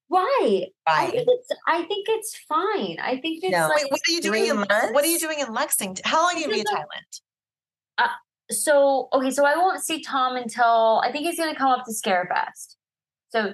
[0.08, 0.68] Why?
[0.88, 1.49] I think it's.
[1.68, 2.97] I think it's fine.
[3.01, 3.68] I think it's No.
[3.68, 4.45] like Wait, what are you doing?
[4.45, 6.04] In, what are you doing in Lexington?
[6.06, 7.22] How long are you gonna be in Because Thailand?
[7.97, 8.08] Uh,
[8.51, 9.10] so.
[9.14, 11.91] Okay, so I won't see Tom until I think he's going to come up to
[11.91, 12.76] Scarefest.
[13.30, 13.54] So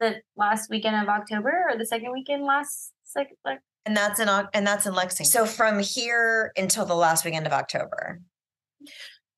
[0.00, 4.28] the last weekend of October or the second weekend last second like And that's in
[4.28, 5.30] Oc- and that's in Lexington.
[5.30, 8.20] So from here until the last weekend of October.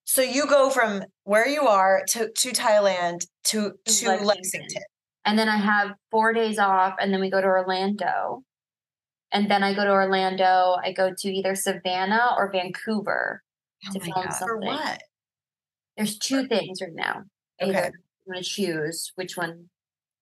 [0.04, 4.26] So you go from where you are to to Thailand to To to Lexington.
[4.26, 4.82] Lexington.
[5.24, 8.42] And then I have four days off, and then we go to Orlando.
[9.32, 10.76] And then I go to Orlando.
[10.82, 13.42] I go to either Savannah or Vancouver
[13.88, 14.32] Oh to film God.
[14.32, 14.46] something.
[14.48, 15.02] For what?
[15.96, 17.24] There's two things right now.
[17.60, 17.70] Okay.
[17.70, 19.66] Either I'm gonna choose which one.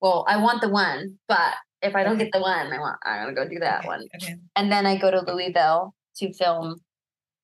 [0.00, 3.34] Well, I want the one, but if I don't get the one, I want I'm
[3.34, 4.08] gonna go do that Okay, one.
[4.16, 4.36] Okay.
[4.56, 6.80] And then I go to Louisville to film.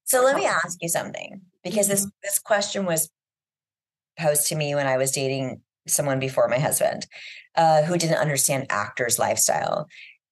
[0.05, 2.16] So let me ask you something because this mm-hmm.
[2.22, 3.11] this question was
[4.18, 7.07] posed to me when I was dating someone before my husband
[7.57, 9.89] uh, who didn't understand actors' lifestyle.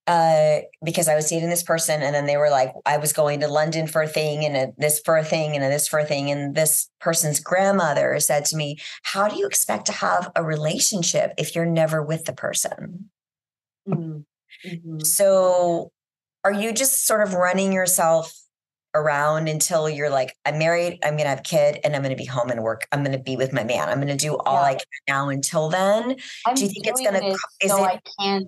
[0.09, 3.39] Uh, because I was dating this person, and then they were like, I was going
[3.39, 6.01] to London for a thing, and a, this for a thing, and a this for
[6.01, 6.29] a thing.
[6.29, 11.35] And this person's grandmother said to me, How do you expect to have a relationship
[11.39, 13.11] if you're never with the person?
[13.89, 14.25] Mhm.
[14.67, 15.07] Mhm.
[15.07, 15.93] So
[16.45, 18.35] are you just sort of running yourself
[18.95, 22.25] around until you're like, I'm married, I'm gonna have a kid, and I'm gonna be
[22.25, 22.87] home and work.
[22.93, 23.89] I'm gonna be with my man.
[23.89, 26.17] I'm gonna do all I can now until then.
[26.47, 28.47] I'm you think it's gonna co- is so it- I can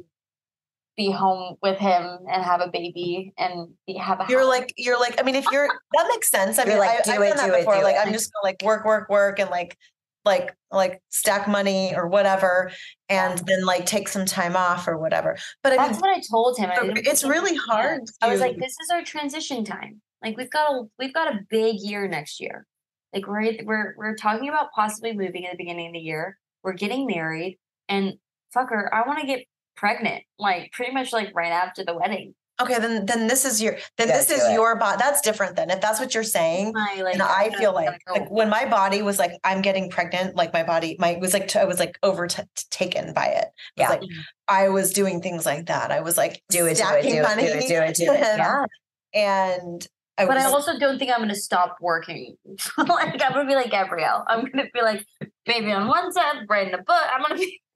[0.97, 4.49] be home with him and have a baby and be, have a You're house.
[4.49, 5.21] like you're like.
[5.21, 6.59] I mean, if you're that makes sense.
[6.59, 7.77] I mean, like, I, do I've it, done that do it, before.
[7.79, 8.07] do like, it.
[8.07, 9.77] I'm just gonna like work, work, work, and like,
[10.25, 12.71] like, like stack money or whatever,
[13.09, 15.37] and then like take some time off or whatever.
[15.65, 16.71] But I That's mean, what I told him.
[16.71, 17.99] I it's really hard.
[18.01, 18.17] understood.
[18.23, 20.01] I was like, this is our transition time.
[20.25, 22.67] Like we've got a we've got a big year next year.
[23.13, 26.39] Like we're we're we're talking about possibly moving at the beginning of the year.
[26.63, 27.59] We're getting married,
[27.89, 28.15] and
[28.57, 29.45] fucker, I want to get
[29.77, 30.23] pregnant.
[30.39, 32.35] Like pretty much like right after the wedding.
[32.63, 34.53] okay, then then this is your then gotta this is it.
[34.55, 34.97] your body.
[34.99, 35.57] That's different.
[35.57, 36.73] Then if that's what you're saying.
[36.75, 39.91] My like, and I feel gotta like, like when my body was like, I'm getting
[39.91, 43.47] pregnant, like my body, my was like, t- I was like overtaken by it.
[43.77, 43.89] It was Yeah.
[43.91, 44.03] like
[44.49, 45.91] I was doing things like that.
[45.91, 48.13] I was like, Do it, do it, stacking do it, do it, do it, do
[48.13, 48.21] it.
[48.23, 48.39] and-
[49.15, 49.57] Yeah.
[49.57, 49.87] And
[50.17, 52.37] I But was I also don't think I'm gonna stop working.
[52.79, 54.25] like I'm gonna be like Gabrielle.
[54.29, 55.05] I'm gonna be like,
[55.47, 57.03] maybe on one side, writing a book.
[57.13, 57.61] I'm gonna be.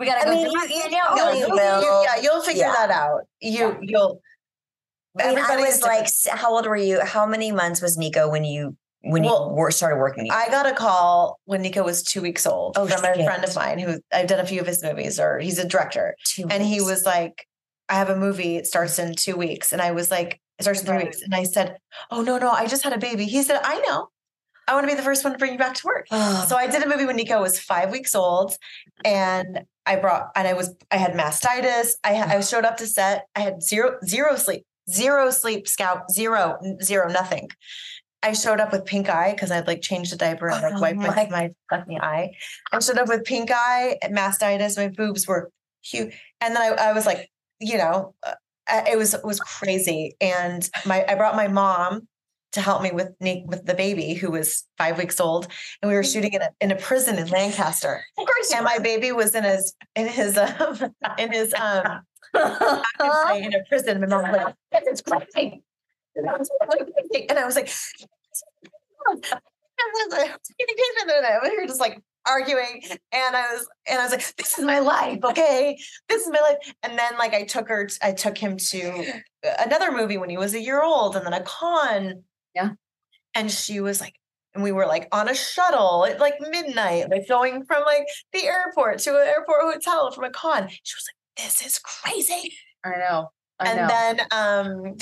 [0.00, 1.06] We gotta I go mean, to you- my you Danielle.
[1.16, 1.80] probably you'll, will.
[1.82, 2.72] you- yeah, you'll figure Yeah.
[2.72, 3.20] that out.
[3.40, 4.20] You you'll
[5.18, 6.38] I mean, I was like, different.
[6.40, 7.00] how old were you?
[7.04, 10.28] How many months was Nico when you when Well, you were, started working?
[10.30, 13.24] I got a call when Nico was two weeks old Oh, from a shit.
[13.24, 16.16] friend of mine who I've done a few of his movies, or he's a director,
[16.24, 17.46] Two and he was like,
[17.88, 18.56] "I have a movie.
[18.56, 21.04] It starts in two weeks," and I was like, "It starts in three Right.
[21.06, 21.78] weeks," and I said,
[22.10, 24.08] "Oh no, no, I just had a baby." He said, "I know.
[24.68, 26.56] I want to be the first one to bring you back to work." Oh, So
[26.56, 28.56] I did a movie when Nico was five weeks old,
[29.04, 31.92] and I brought and I was I had mastitis.
[32.04, 33.26] I I showed up to set.
[33.36, 35.68] I had zero zero sleep, zero sleep.
[35.68, 37.48] Scout zero, zero, nothing.
[38.22, 40.80] I showed up with pink eye because I'd like changed the diaper and like Oh
[40.80, 42.32] wiped my, my my fucking eye.
[42.72, 44.76] I showed up with pink eye, mastitis.
[44.76, 45.50] My boobs were
[45.82, 47.30] huge, and then I, I was like,
[47.60, 48.34] you know, uh,
[48.68, 50.16] it was it was crazy.
[50.20, 52.08] And my I brought my mom
[52.52, 55.48] to help me with Nick with the baby who was five weeks old,
[55.82, 58.02] and we were shooting in a in a prison in Lancaster.
[58.18, 58.52] of course.
[58.52, 62.02] And my baby was in his in his um in his um
[62.34, 64.00] in a prison.
[64.00, 65.62] My mom was like, "This is crazy."
[66.16, 66.70] And I was like,
[67.28, 67.68] and I was like,
[70.58, 74.64] and we were just like arguing, and I was and I was like, "This is
[74.64, 75.76] my life, okay?
[76.08, 79.04] This is my life." And then like I took her, I took him to
[79.58, 82.24] another movie when he was a year old, and then a con.
[82.54, 82.70] Yeah.
[83.34, 84.14] And she was like,
[84.54, 88.44] and we were like on a shuttle at like midnight, like going from like the
[88.44, 90.68] airport to an airport hotel from a con.
[90.68, 92.54] She was like, "This is crazy."
[92.84, 93.30] I know.
[93.58, 93.88] I and know.
[93.88, 94.96] then um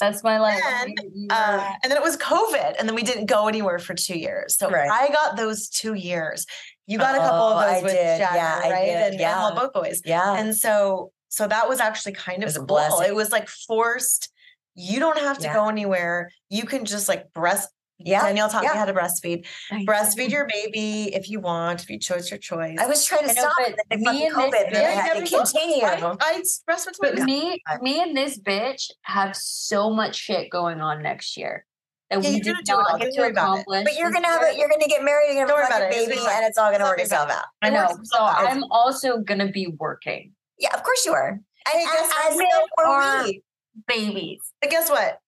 [0.00, 0.60] That's my life.
[0.62, 0.94] then,
[1.30, 4.56] uh, and then it was COVID, and then we didn't go anywhere for two years.
[4.56, 4.90] So Right.
[4.90, 6.46] I got those two years.
[6.90, 8.18] You got a couple of those I with did.
[8.18, 8.84] Jagger, Yeah, I right?
[8.84, 8.96] did.
[8.96, 9.38] And, and Yeah.
[9.38, 10.02] All Boat Boys.
[10.04, 10.36] yeah.
[10.36, 12.66] And so, so that was actually kind of a cool.
[12.66, 13.06] blessing.
[13.06, 14.30] It was like forced.
[14.74, 15.54] You don't have to Yeah.
[15.54, 16.30] go anywhere.
[16.48, 17.68] You can just like breast.
[17.98, 18.22] yeah.
[18.24, 18.72] Danielle taught yeah.
[18.72, 19.46] me how to breastfeed.
[19.70, 21.82] I Breastfeed your baby if you want.
[21.82, 22.78] If you chose your choice.
[22.80, 23.76] I was trying to I stop but it.
[23.90, 25.84] then me and this COVID, and I bitch- had to continue.
[25.84, 31.02] I, I breastfed But me, me and this bitch have so much shit going on
[31.02, 31.66] next year
[32.10, 33.60] that Yeah, we did gonna do it not get to worry about it.
[33.60, 33.84] accomplish.
[33.84, 34.56] But you're gonna have it.
[34.56, 35.34] You're gonna get married.
[35.34, 36.08] You're gonna worry have a about it.
[36.08, 37.44] Baby, and it's all gonna It's work itself out.
[37.62, 37.88] I know.
[38.04, 38.18] So.
[38.20, 40.32] I'm also gonna be working.
[40.58, 41.28] Yeah, of course you are.
[41.72, 42.52] And, and what?
[42.78, 43.42] so Are- we.
[43.86, 45.18] Babies, But guess what?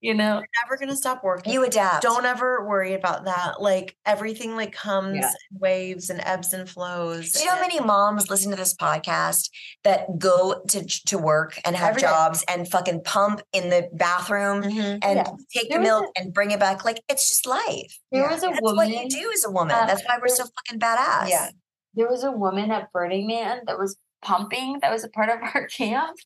[0.00, 0.34] You know.
[0.38, 1.52] You're never gonna stop working.
[1.52, 2.02] You adapt.
[2.02, 3.60] don't ever worry about that.
[3.60, 5.28] Like everything like comes Yeah.
[5.50, 7.32] in waves and ebbs and flows.
[7.32, 9.50] Do you know how many moms listen to this podcast
[9.84, 12.06] that go to to work and have Every day.
[12.08, 14.98] jobs and fucking pump in the bathroom Mhm.
[15.02, 15.24] and Yeah.
[15.52, 16.84] take There the was milk and bring it back?
[16.84, 17.98] Like it's just life.
[18.12, 18.30] There Yeah.
[18.32, 18.76] was a That's woman.
[18.76, 19.74] what you do as a woman.
[19.74, 21.28] uh, That's why we're so fucking badass.
[21.28, 21.50] Yeah.
[21.94, 24.78] There was a woman at Burning Man that was pumping.
[24.82, 26.16] That was a part of our camp.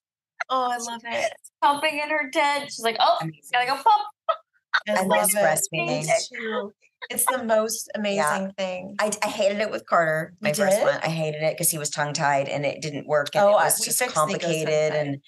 [0.49, 1.33] Oh, I love it.
[1.63, 2.65] Pumping in her tent.
[2.65, 3.19] She's like, "Oh,
[3.53, 3.87] gotta go pump."
[4.89, 5.39] I I love miss it.
[5.39, 6.07] breastfeeding.
[6.33, 6.73] Too.
[7.11, 8.95] It's the most amazing thing.
[9.01, 10.85] I, I hated it with Carter, my You first did?
[10.85, 11.01] one.
[11.03, 13.31] I hated it because he was tongue tied and it didn't work.
[13.35, 14.93] And Oh, it I- was just complicated.
[14.93, 15.07] tongue-tied.
[15.07, 15.21] And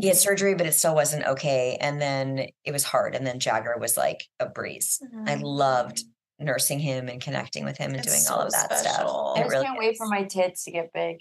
[0.00, 1.78] he had surgery, but it still wasn't okay.
[1.80, 3.14] And then it was hard.
[3.14, 5.00] And then Jagger was like a breeze.
[5.26, 5.42] I mm-hmm.
[5.44, 6.02] loved
[6.38, 9.08] nursing him and connecting with him and It's doing all of that special.
[9.08, 9.36] stuff.
[9.38, 11.16] I just really can't wait for my tits to get big.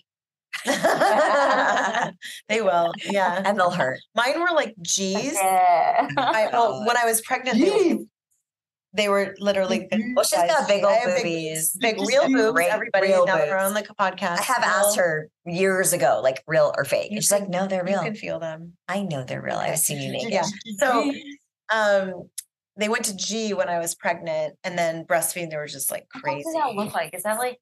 [2.50, 2.94] they will.
[3.10, 3.42] Yeah.
[3.46, 4.00] and they'll hurt.
[4.16, 5.34] Mine were like G's.
[5.34, 6.08] Yeah.
[6.18, 7.98] I, well, when I was pregnant, they were,
[8.94, 9.88] they were literally.
[9.92, 12.54] good Well, she's got big old have big- Big, real like boobs.
[12.54, 13.64] great Everybody real now that boobs.
[13.64, 14.40] on the podcast.
[14.40, 17.12] I have will- asked her years ago, like real or fake.
[17.12, 18.04] You And she's like, no, they're You real.
[18.04, 18.74] can feel them.
[18.88, 19.58] I know they're real.
[19.58, 20.32] I've seen you naked.
[20.34, 20.44] Yeah.
[20.80, 21.12] So,
[21.72, 22.30] um,
[22.80, 25.50] they went to G when I was pregnant, and then breastfeeding.
[25.50, 26.22] They were just like crazy.
[26.24, 26.44] What crazy.
[26.44, 27.16] does that look like?
[27.16, 27.58] Is that like?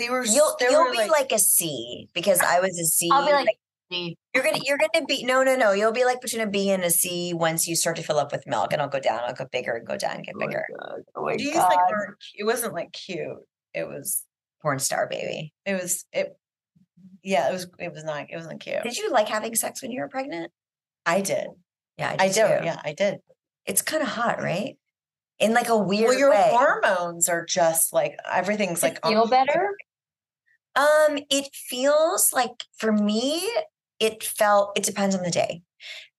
[0.00, 0.24] They were.
[0.24, 3.08] You'll they you'll were, be like, a C because I was a C.
[3.12, 3.46] I'll be like,
[3.90, 5.72] "D." you're gonna you're gonna be no no no.
[5.72, 8.32] You'll be like between a B and a C once you start to fill up
[8.32, 9.20] with milk, and I'll go down.
[9.26, 10.64] I'll go bigger and go down and get Oh my bigger.
[10.80, 10.98] God.
[11.14, 11.68] Oh my G's God.
[11.68, 12.16] like weren't.
[12.34, 13.38] It wasn't like cute.
[13.74, 14.24] It was.
[14.62, 15.52] Porn star baby.
[15.64, 16.04] It was.
[16.12, 16.36] It.
[17.22, 18.82] Yeah, it was it was not it wasn't cute.
[18.82, 20.50] Did you like having sex when you were pregnant?
[21.06, 21.46] I did.
[21.98, 22.40] Yeah, I did do.
[22.42, 22.64] too.
[22.64, 23.18] Yeah, I did.
[23.66, 24.76] It's kind of hot, right?
[25.38, 26.48] In like a weird Well, your way.
[26.50, 29.74] hormones are just like everything's like feel on- better?
[30.76, 33.48] Um, it feels like for me,
[33.98, 35.62] it felt it depends on the day.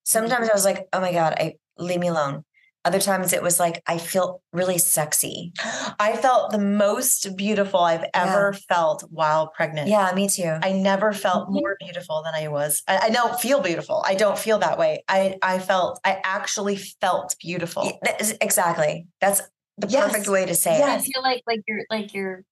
[0.03, 2.43] Sometimes I was like, oh my God, I leave me alone.
[2.83, 5.53] Other times it was like I feel really sexy.
[5.99, 9.87] I felt the most beautiful I've ever felt while pregnant.
[9.87, 10.57] Yeah, me too.
[10.63, 11.53] I never felt Mhm.
[11.61, 12.81] more beautiful than I was.
[12.87, 14.03] I, I don't feel beautiful.
[14.05, 15.03] I don't feel that way.
[15.07, 17.83] I I felt I actually felt beautiful.
[18.01, 19.07] Y- exactly.
[19.21, 19.41] That's
[19.77, 21.01] the perfect way to say Yes.
[21.01, 22.43] I feel like like you're, like you're,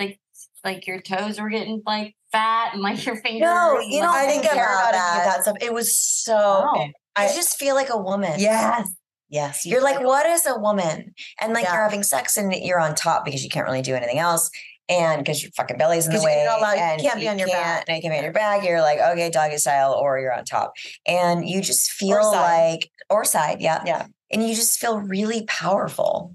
[0.00, 0.18] like
[0.64, 3.42] like your toes were getting like fat and like your fingers.
[3.42, 5.22] No, and, you like, don't I think didn't care about that.
[5.24, 5.56] that stuff.
[5.60, 6.36] It was so.
[6.36, 6.86] Oh.
[7.16, 8.38] I you just feel like a woman.
[8.38, 8.88] yes,
[9.28, 9.66] yes.
[9.66, 11.12] you You're like, what is a woman?
[11.40, 11.74] And like Yeah.
[11.74, 14.50] you're having sex and you're on top because you can't really do anything else.
[14.88, 16.44] And because your fucking belly's in the way.
[16.44, 17.86] allowed- you and can't be on your back.
[17.88, 18.64] No, you can't be on your back.
[18.64, 20.72] You're like, okay, doggy style, or you're on top.
[21.06, 22.70] And you just feel side.
[22.72, 23.82] like, or side, yeah.
[23.86, 24.06] Yeah.
[24.32, 26.34] And you just feel really powerful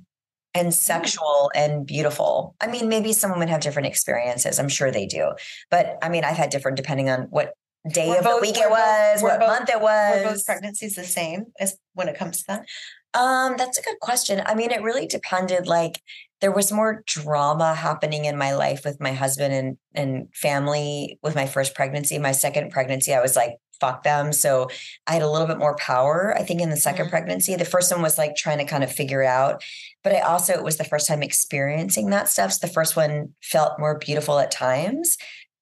[0.56, 2.56] and sexual and beautiful.
[2.62, 4.58] I mean, maybe some women have different experiences.
[4.58, 5.34] I'm sure they do.
[5.70, 7.54] But I mean, I've had different depending on what
[7.94, 10.24] day Were of the week it was, were what both- month it Were was.
[10.24, 12.66] both pregnancies the same as when it comes to that?
[13.14, 14.42] Um, that's a good question.
[14.46, 15.68] I mean, it really depended.
[15.68, 16.02] Like,
[16.42, 21.34] there was more drama happening in my life with my husband and and family with
[21.36, 22.18] my first pregnancy.
[22.18, 24.32] My second pregnancy, I was like, fuck them.
[24.34, 24.70] So
[25.08, 27.10] I had a little bit more power, I think, in the 2nd Mhm.
[27.10, 27.56] pregnancy.
[27.56, 29.64] The first one was like trying to kind of figure it out.
[30.04, 32.54] But I also, it was the first time experiencing that stuff.
[32.54, 35.18] So the first one felt more beautiful at times.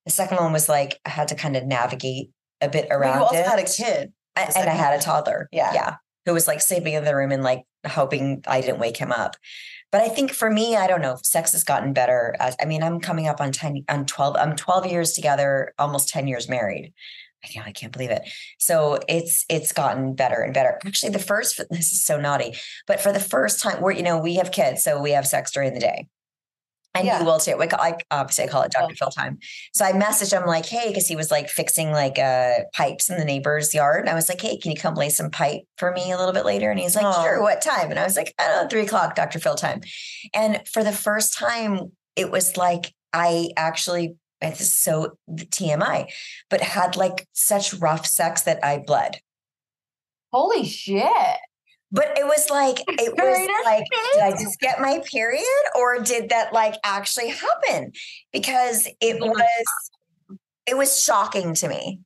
[0.06, 3.18] The second one was like, I had to kind of navigate a bit Well, around
[3.18, 3.46] you also it.
[3.46, 4.12] had a kid.
[4.36, 5.48] I- and I had a toddler.
[5.52, 5.72] Yeah.
[5.72, 5.94] Yeah.
[6.26, 9.36] Who was like sleeping in the room and like hoping I didn't wake him up.
[9.92, 12.34] But I think for me, I don't know, sex has gotten better.
[12.40, 16.08] As, I mean, I'm coming up on 10, on 12, I'm 12 years together, almost
[16.08, 16.92] 10 years married.
[17.44, 18.22] I can't, I can't believe it.
[18.58, 20.78] So it's it's gotten better and better.
[20.86, 22.54] Actually, the first this is so naughty,
[22.86, 25.52] but for the first time, we're you know we have kids, so we have sex
[25.52, 26.06] during the day,
[26.94, 27.18] and Yeah.
[27.20, 27.56] you will too.
[27.58, 28.94] We call, I obviously I call it Dr.
[28.94, 29.38] Phil time.
[29.74, 33.18] So I messaged him like, hey, because he was like fixing like uh pipes in
[33.18, 34.00] the neighbor's yard.
[34.00, 36.32] And I was like, hey, can you come lay some pipe for me a little
[36.32, 36.70] bit later?
[36.70, 37.90] And he's like, sure, what time?
[37.90, 39.38] And I was like, I don't know, three o'clock, Dr.
[39.40, 39.80] Phil time.
[40.34, 44.16] And for the first time, it was like I actually,
[44.52, 46.10] is so TMI,
[46.50, 49.20] but had like such rough sex that I bled.
[50.32, 51.36] Holy shit.
[51.92, 53.84] But it was like it was like
[54.14, 55.44] did I just get my period
[55.76, 57.92] or did that like actually happen?
[58.32, 59.64] Because it was
[60.66, 62.00] it was shocking to me.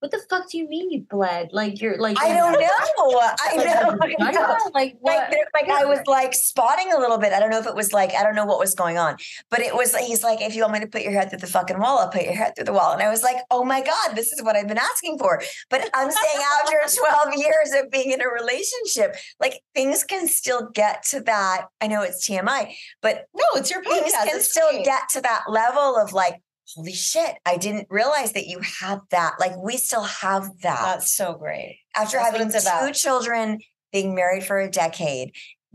[0.00, 1.48] What the fuck do you mean you bled?
[1.52, 2.58] Like you're like I don't know.
[2.60, 3.98] I know.
[4.20, 4.56] I know.
[4.72, 5.30] Like what?
[5.30, 7.32] Like, like I was like spotting a little bit.
[7.32, 9.16] I don't know if it was like I don't know what was going on,
[9.50, 9.96] but it was.
[9.96, 12.08] He's like, if you want me to put your head through the fucking wall, I'll
[12.10, 12.92] put your head through the wall.
[12.92, 15.42] And I was like, oh my god, this is what I've been asking for.
[15.68, 20.68] But I'm saying after 12 years of being in a relationship, like things can still
[20.74, 21.66] get to that.
[21.80, 22.72] I know it's TMI,
[23.02, 24.26] but No, it's your things podcast.
[24.26, 24.84] can it's still great.
[24.84, 26.40] get to that level of like,
[26.74, 29.34] holy shit, I didn't realize that you had that.
[29.40, 31.78] Like we still have that That's so great.
[31.94, 32.94] after That's having two about.
[32.94, 33.58] children,
[33.92, 35.34] being married for a decade,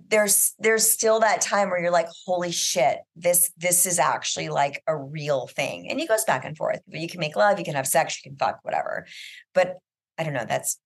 [0.10, 4.82] there's there's still that time where you're like, holy shit, this this is actually like
[4.88, 5.90] a real thing.
[5.90, 6.80] And he goes back and forth.
[6.88, 9.06] But you can make love, you can have sex, you can fuck, whatever.
[9.54, 9.78] But
[10.18, 10.78] I don't know, that's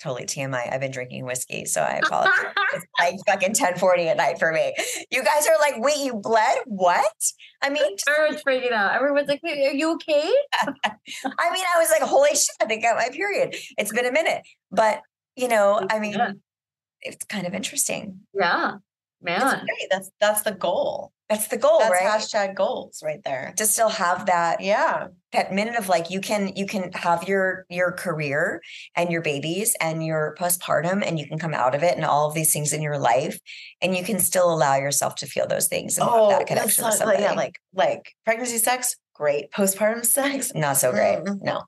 [0.00, 0.72] totally TMI.
[0.72, 2.34] I've been drinking whiskey, so I apologize.
[2.74, 4.74] it's like fucking 1040 at night for me.
[5.10, 6.58] You guys are like, wait, you bled?
[6.66, 7.12] What?
[7.62, 8.94] I mean, Everyone's freaking out.
[8.94, 10.32] Everyone's like, "Wait, are you okay?
[10.62, 13.54] I mean, I was like, holy shit, I think I got my period.
[13.76, 14.42] It's been a minute.
[14.70, 15.02] But
[15.36, 16.32] you know, I mean, Yeah.
[17.00, 18.20] it's kind of interesting.
[18.34, 18.74] Yeah.
[19.22, 19.66] That's Man.
[19.66, 19.88] great.
[19.90, 21.12] That's that's the goal.
[21.28, 22.02] That's the goal, That's right?
[22.48, 23.52] hashtag goals right there.
[23.58, 25.08] to still have that Yeah.
[25.32, 28.62] that minute of like you can you can have your your career
[28.94, 32.28] and your babies and your postpartum and you can come out of it and all
[32.28, 33.38] of these things in your life
[33.82, 36.48] and you can still allow yourself to feel those things and have Oh, that that's
[36.48, 37.22] connection with not, somebody.
[37.22, 39.50] like, yeah, like like pregnancy sex, great.
[39.52, 41.18] Postpartum sex, not so great.
[41.18, 41.42] Mm.
[41.42, 41.62] No.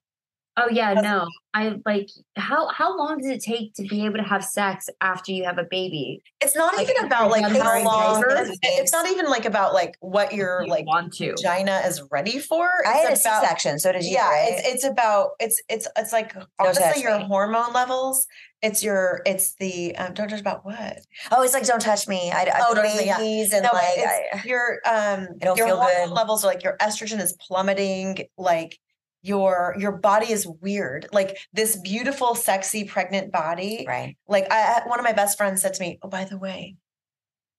[0.63, 1.27] Oh yeah, no.
[1.53, 5.33] I like how how long does it take to be able to have sex after
[5.33, 6.23] you have a baby?
[6.41, 8.23] it's not Like, even about like how long.
[8.29, 11.33] It's, it's not even like about like what your You like want to.
[11.37, 12.69] vagina is ready for.
[12.87, 14.49] I had a about C-section, so did you, yeah, right?
[14.53, 17.25] it's it's about it's it's it's like honestly your me.
[17.27, 18.27] hormone levels.
[18.63, 21.01] It's your it's the um, don't touch about what
[21.33, 22.31] oh, it's like don't touch me.
[22.31, 23.17] I, I Oh, don't yeah.
[23.17, 26.15] babies and No, like I, your um your feel hormone good.
[26.15, 28.79] levels are like your estrogen is plummeting like
[29.23, 34.17] your your body is weird like this beautiful sexy pregnant body right.
[34.29, 36.77] like I one of my best friends said to me oh by the way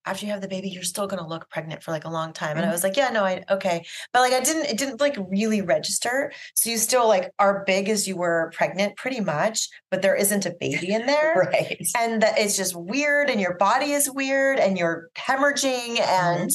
[0.04, 2.58] after you have the baby, you're still gonna look pregnant for like a long time.
[2.58, 2.72] And I Mhm.
[2.72, 3.86] was like, yeah, no, I okay.
[4.12, 6.32] But like I didn't, it didn't like really register.
[6.56, 10.48] So you still like are big as you were pregnant, pretty much, but there isn't
[10.48, 11.36] a baby in there.
[11.36, 11.88] Right.
[11.96, 16.50] And that it's just weird, and your body is weird, and you're hemorrhaging, and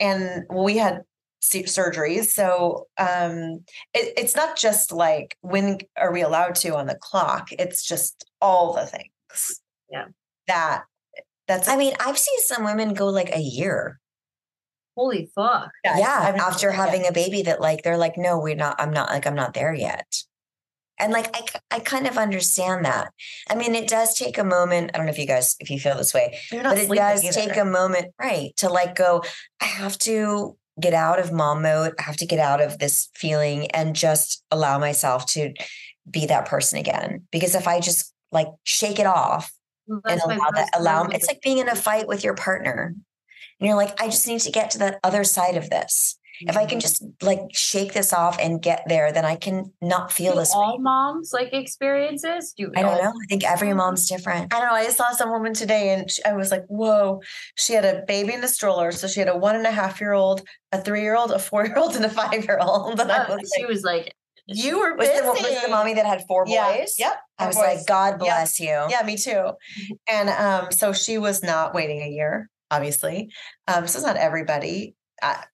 [0.00, 1.02] and we had
[1.40, 2.26] surgeries.
[2.26, 3.64] So um
[3.94, 8.28] it, it's not just like when are we allowed to on the clock, it's just
[8.40, 9.60] all the things.
[9.90, 10.06] Yeah.
[10.46, 10.84] That
[11.48, 13.98] that's I mean, I've seen some women go like a year.
[14.96, 15.70] Holy fuck.
[15.84, 19.26] yeah, after having a baby that like they're like no we're not i'm not like
[19.26, 20.24] i'm not there yet
[20.98, 23.08] and like I, I kind of understand that
[23.48, 25.78] i mean it does take a moment i don't know if you guys if you
[25.78, 27.32] feel this way You're not but it does either.
[27.32, 29.22] take a moment right to like go
[29.60, 33.08] i have to get out of mom mode i have to get out of this
[33.14, 35.52] feeling and just allow myself to
[36.08, 37.26] be that person again.
[37.30, 39.52] Because if i just like shake it off
[39.88, 42.94] and allow that allow it's like being in a fight with your partner.
[43.58, 46.56] And you're like i just need to get to that other side of this if
[46.56, 46.68] i Mm-hmm.
[46.70, 50.38] can just like shake this off and get there then i can not feel Do
[50.40, 50.82] this all way.
[50.82, 52.52] moms like experiences?
[52.56, 54.74] Do i don't know i think every mom's different I don't know.
[54.74, 57.20] I saw some woman today and she, I was like, whoa.
[57.56, 58.90] She had a baby in a stroller.
[58.92, 61.38] So she had a one and a half year old, a three year old, a
[61.38, 62.98] four year old, and a five year old.
[63.00, 64.14] And I Uh, was she like, was like,
[64.46, 65.20] you were was busy.
[65.20, 66.84] the, was the mommy that had four boys Yeah.
[66.98, 67.16] Yep.
[67.38, 67.64] i was boys.
[67.64, 68.18] like god Yep.
[68.20, 69.52] bless you Yeah, me too.
[70.08, 73.30] And um, so she was not waiting a year, obviously.
[73.68, 74.96] Um, so it's not everybody.
[75.22, 75.44] I,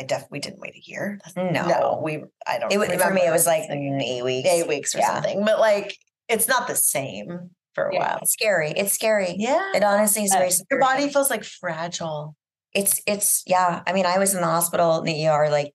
[0.00, 1.20] I definitely didn't wait a year.
[1.36, 2.24] No, No, we.
[2.46, 2.72] I don't.
[2.72, 5.14] it, for me it was like mm, eight weeks eight weeks or Yeah.
[5.14, 5.44] something.
[5.44, 5.94] But like,
[6.28, 8.00] it's not the same for a Yeah.
[8.00, 8.18] while.
[8.22, 12.34] it's scary it's scary Yeah, it honestly is Uh, very your body feels like fragile.
[12.74, 15.72] it's it's yeah i mean i was in the hospital in the er like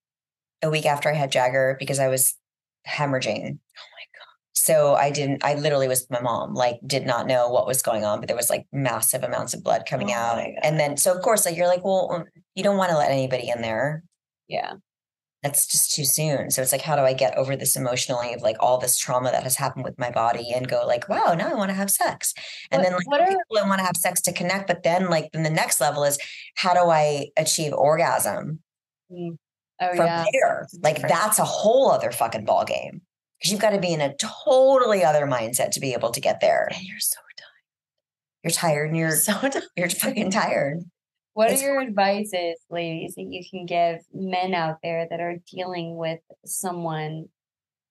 [0.61, 2.35] a week after i had jagger because i was
[2.85, 7.27] hemorrhaging oh my god so i didn't i literally was my mom like did not
[7.27, 10.15] know what was going on but there was like massive amounts of blood coming Oh
[10.15, 12.97] out and then so of course like you're like well um, you don't want to
[12.97, 14.03] let anybody in there
[14.47, 14.73] yeah.
[15.43, 18.41] that's just too soon so it's like how do i get over this emotionally of
[18.41, 21.49] like all this trauma that has happened with my body and go like wow now
[21.49, 22.33] i want to have sex
[22.71, 25.09] and What- then like what are- people want to have sex to connect but then
[25.09, 26.17] like then the next level is
[26.55, 28.59] how do i achieve orgasm
[29.11, 29.37] Mm.
[29.81, 30.25] Oh from yeah.
[30.31, 30.65] there.
[30.81, 33.01] Like that's a whole other fucking ball game
[33.37, 36.39] because you've got to be in a totally other mindset to be able to get
[36.39, 36.69] there.
[36.73, 38.41] And you're so tired.
[38.43, 39.11] You're tired and you're.
[39.11, 39.63] So tired.
[39.75, 40.85] you're fucking tired.
[41.35, 45.97] What are your advices, ladies, that you can give men out there that are dealing
[45.97, 47.27] with someone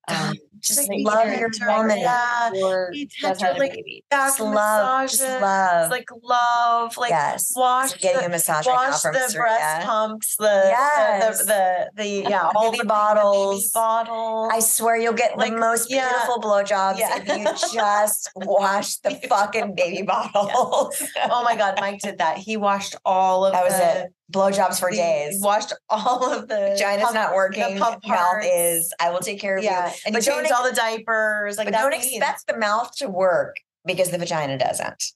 [0.08, 1.98] um, Just Like, love your woman.
[1.98, 2.50] Yeah.
[2.62, 4.02] or Be just tender, had like, baby?
[4.10, 5.90] Back Just love, just massages, love.
[5.90, 7.52] like love, like yes.
[7.54, 11.38] wash So getting the, a massage wash from the breast pumps, the the, Yes.
[11.40, 13.62] the the the yeah, all Baby the bottles.
[13.64, 14.50] baby bottles.
[14.54, 16.08] I swear you'll get Like, the most yeah.
[16.08, 17.18] beautiful blowjobs Yeah.
[17.18, 17.44] if you
[17.74, 21.02] just wash the fucking baby bottles.
[21.30, 22.38] oh my god, Mike did that.
[22.38, 24.14] He washed all of That was the, it.
[24.34, 25.40] Blowjobs for the- days.
[25.40, 27.78] Washed all of the Vagina's pump- not the working.
[27.78, 28.92] pump Mouth is.
[29.00, 29.92] I will take care of Yeah, you.
[30.06, 31.56] and But you changed all the diapers.
[31.56, 33.56] Like but don't means- expect the mouth to work
[33.86, 35.02] because the vagina doesn't.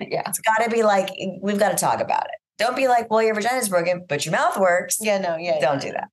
[0.00, 0.22] Yeah.
[0.26, 1.10] It's got to be like
[1.42, 2.34] we've got to talk about it.
[2.58, 4.96] Don't be like, well, your vagina's broken, but your mouth works.
[5.00, 5.58] Yeah, no, yeah.
[5.60, 5.90] Don't yeah.
[5.90, 6.08] do that.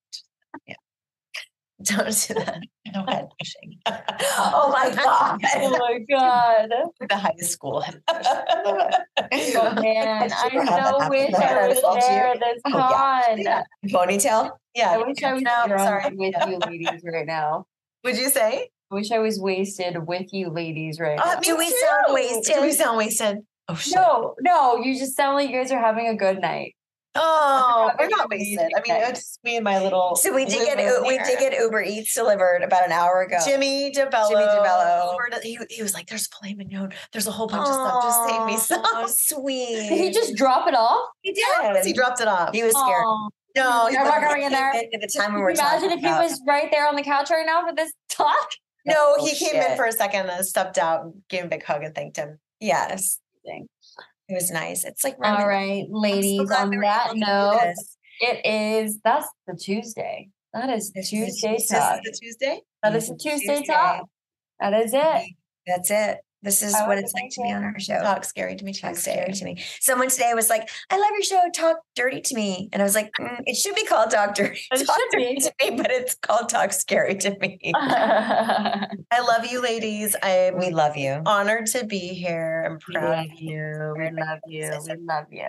[1.84, 2.60] Don't do that.
[2.96, 3.78] No head pushing.
[3.86, 5.40] Oh my god.
[5.58, 6.70] Oh my god.
[7.10, 12.34] the high school head Oh man, I Sure had that so wish I was there
[12.40, 13.42] this Oh, con.
[13.42, 13.64] Yeah.
[13.88, 14.52] Ponytail.
[14.74, 14.92] Yeah.
[14.92, 16.16] I wish I was No, drunk sorry.
[16.16, 17.66] with you ladies right now.
[18.06, 18.70] Would you say?
[18.90, 21.40] I wish I was wasted with you ladies right Uh, now.
[21.42, 21.76] Do we too.
[21.78, 22.56] sound wasted?
[22.56, 23.40] Do we sound wasted?
[23.68, 23.96] Oh shit.
[23.96, 26.77] No, no, you just sound like you guys are having a good night.
[27.18, 28.72] Oh, we're not a wasted.
[28.76, 30.16] I mean, it's me and my little.
[30.16, 33.38] So we did get living we did get Uber Eats delivered about an hour ago.
[33.46, 34.30] Jimmy DeBello.
[34.30, 35.42] Jimmy DeBello.
[35.44, 36.94] He, he was like, "There's filet mignon.
[37.12, 38.04] There's a whole bunch of stuff.
[38.04, 39.90] Just save me some." Aw, Sweet.
[39.90, 41.08] Did he just drop it off?
[41.22, 41.44] He did.
[41.62, 42.54] Yes, he dropped it off.
[42.54, 43.04] He was scared.
[43.06, 43.30] Aw.
[43.56, 44.28] no, he Never wasn't.
[44.28, 44.70] coming in there.
[44.72, 47.04] At the time we were you imagine talking if he was right there on the
[47.04, 48.50] couch right now for this talk?
[48.86, 51.50] No, Oh, he came in for a second and stepped out and gave him a
[51.50, 52.40] big hug and thanked him.
[52.62, 53.20] Yes.
[53.46, 53.68] Thing.
[54.30, 54.84] It was nice.
[54.84, 56.40] It's like All right, I'm so ladies.
[56.52, 57.74] on that able to do note,
[58.20, 60.30] it is that's the Tuesday.
[60.54, 61.76] That is This the Tuesday Tuesday.
[61.78, 62.00] talk.
[62.04, 62.62] the Tuesday.
[62.84, 63.66] That is the Tuesday Tuesday.
[63.74, 64.08] talk.
[64.60, 65.34] That is it.
[65.66, 66.18] That's it.
[66.48, 68.00] This is what it's like to be on our show.
[68.02, 69.12] Talk scary to me Talk Tuesday.
[69.12, 69.62] scary to me.
[69.82, 71.42] Someone today was like, "I love your show.
[71.54, 74.62] Talk dirty to me," and I was like, "Mm, "It should be called Talk Dirty,
[74.74, 80.16] Talk dirty to me, but it's called Talk Scary to me." I love you, ladies.
[80.24, 81.22] I'm we love you.
[81.26, 82.64] honored to be here.
[82.66, 83.18] I'm we proud.
[83.18, 83.94] love you.
[83.98, 84.72] We love you.
[84.88, 85.48] We love you.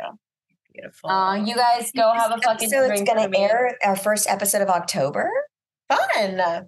[0.74, 1.10] Beautiful.
[1.10, 4.62] Uh, you guys go have a This fucking So it's gonna air our first episode
[4.62, 5.30] of October.
[5.88, 6.66] fun.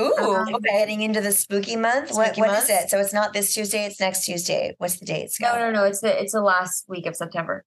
[0.00, 0.78] Ooh, Um, okay.
[0.78, 2.10] getting into the spooky month.
[2.12, 2.70] What, Spooky what is month?
[2.70, 2.90] it?
[2.90, 3.84] So it's not this Tuesday.
[3.84, 4.74] It's next Tuesday.
[4.78, 5.30] What's the date?
[5.40, 5.58] No, Scott?
[5.58, 5.84] no, no.
[5.84, 7.64] It's the it's the last week of September.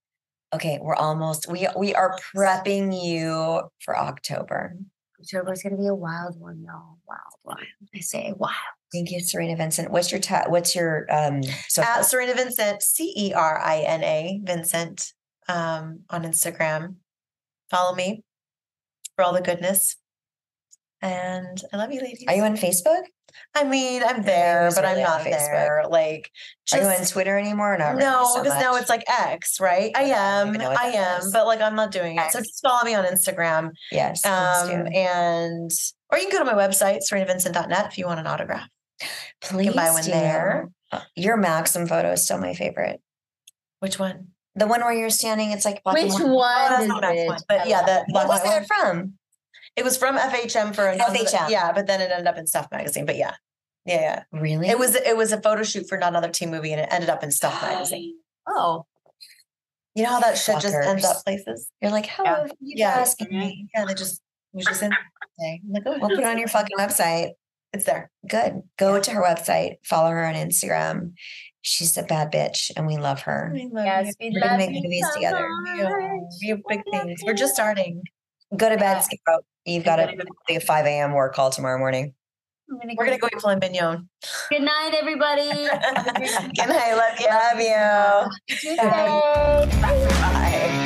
[0.54, 4.76] Okay, we're almost we we are prepping you for October.
[5.22, 6.98] October is gonna be a wild one, y'all.
[7.08, 7.60] Wild, wild.
[7.94, 8.54] I say wild.
[8.94, 9.92] Thank you, Cerina Vincent.
[9.92, 14.04] What's your ta- what's your um social At Cerina Vincent, C E R I N
[14.04, 15.14] A Vincent
[15.48, 16.96] um, on Instagram.
[17.70, 18.24] Follow me
[19.16, 19.96] for all the goodness.
[21.06, 22.26] And I love you, ladies.
[22.28, 23.04] Are you on Facebook?
[23.54, 25.32] I mean, I'm there, was but I'm not Facebook.
[25.52, 25.84] there.
[25.88, 26.32] Like,
[26.74, 27.76] Are you on Twitter anymore?
[27.76, 29.92] Or not really no, so because now it's like X, right?
[29.96, 31.32] I I am, even know what I am, is.
[31.32, 32.32] but like I'm not doing it.
[32.32, 34.26] So just follow me on Instagram, yes.
[34.26, 35.70] um, and
[36.12, 38.68] or you can go to my website, cerinavincent.net, if you want an autograph.
[39.42, 40.12] please buy one do.
[40.12, 40.70] there.
[40.92, 43.02] Uh, Your Maxim photo is still my favorite.
[43.80, 44.30] Which one?
[44.56, 46.32] The one where you're standing, it's like black and Which white.
[46.32, 46.66] one?
[46.66, 47.28] Oh, that's is not Max it?
[47.28, 49.16] one, but yeah, the What was that from?
[49.76, 51.50] It was from FHM for a FHM.
[51.50, 53.06] Yeah, but then it ended up in Stuff magazine.
[53.06, 53.34] But yeah,
[53.86, 54.40] yeah, yeah.
[54.40, 54.70] Really?
[54.70, 57.10] It was it was a photo shoot for not another teen movie, and it ended
[57.10, 58.16] up in Stuff magazine.
[58.48, 58.86] Oh,
[59.96, 61.70] You know how that shit just ends up places.
[61.82, 62.44] You're like, how Yeah.
[62.60, 62.90] you Yeah.
[62.90, 63.68] asking me?
[63.76, 64.22] Yeah, they just
[64.54, 64.92] was just in.
[64.94, 67.32] I'm like, oh, We'll put it on your fucking website.
[67.74, 68.10] It's there.
[68.30, 68.62] Good.
[68.78, 69.78] Go to her website.
[69.84, 71.14] Follow her on Instagram.
[71.62, 73.52] She's a bad bitch, and we love her.
[73.56, 75.50] yes, we We're gonna make movies so together.
[76.42, 77.22] We have big things.
[77.26, 78.04] We're just starting.
[78.56, 79.00] Go to bed, Yeah.
[79.02, 79.46] Scout.
[79.66, 80.16] You've got a,
[80.50, 81.14] a 5 a.m.
[81.14, 82.14] work call tomorrow morning.
[82.70, 84.10] Gonna We're gonna go eat filet mignon.
[84.50, 85.50] Good night, everybody.
[85.50, 86.94] Good night.
[86.96, 87.28] Love you.
[87.28, 88.56] Love you.
[88.58, 88.78] Tuesday.
[89.82, 90.85] Bye.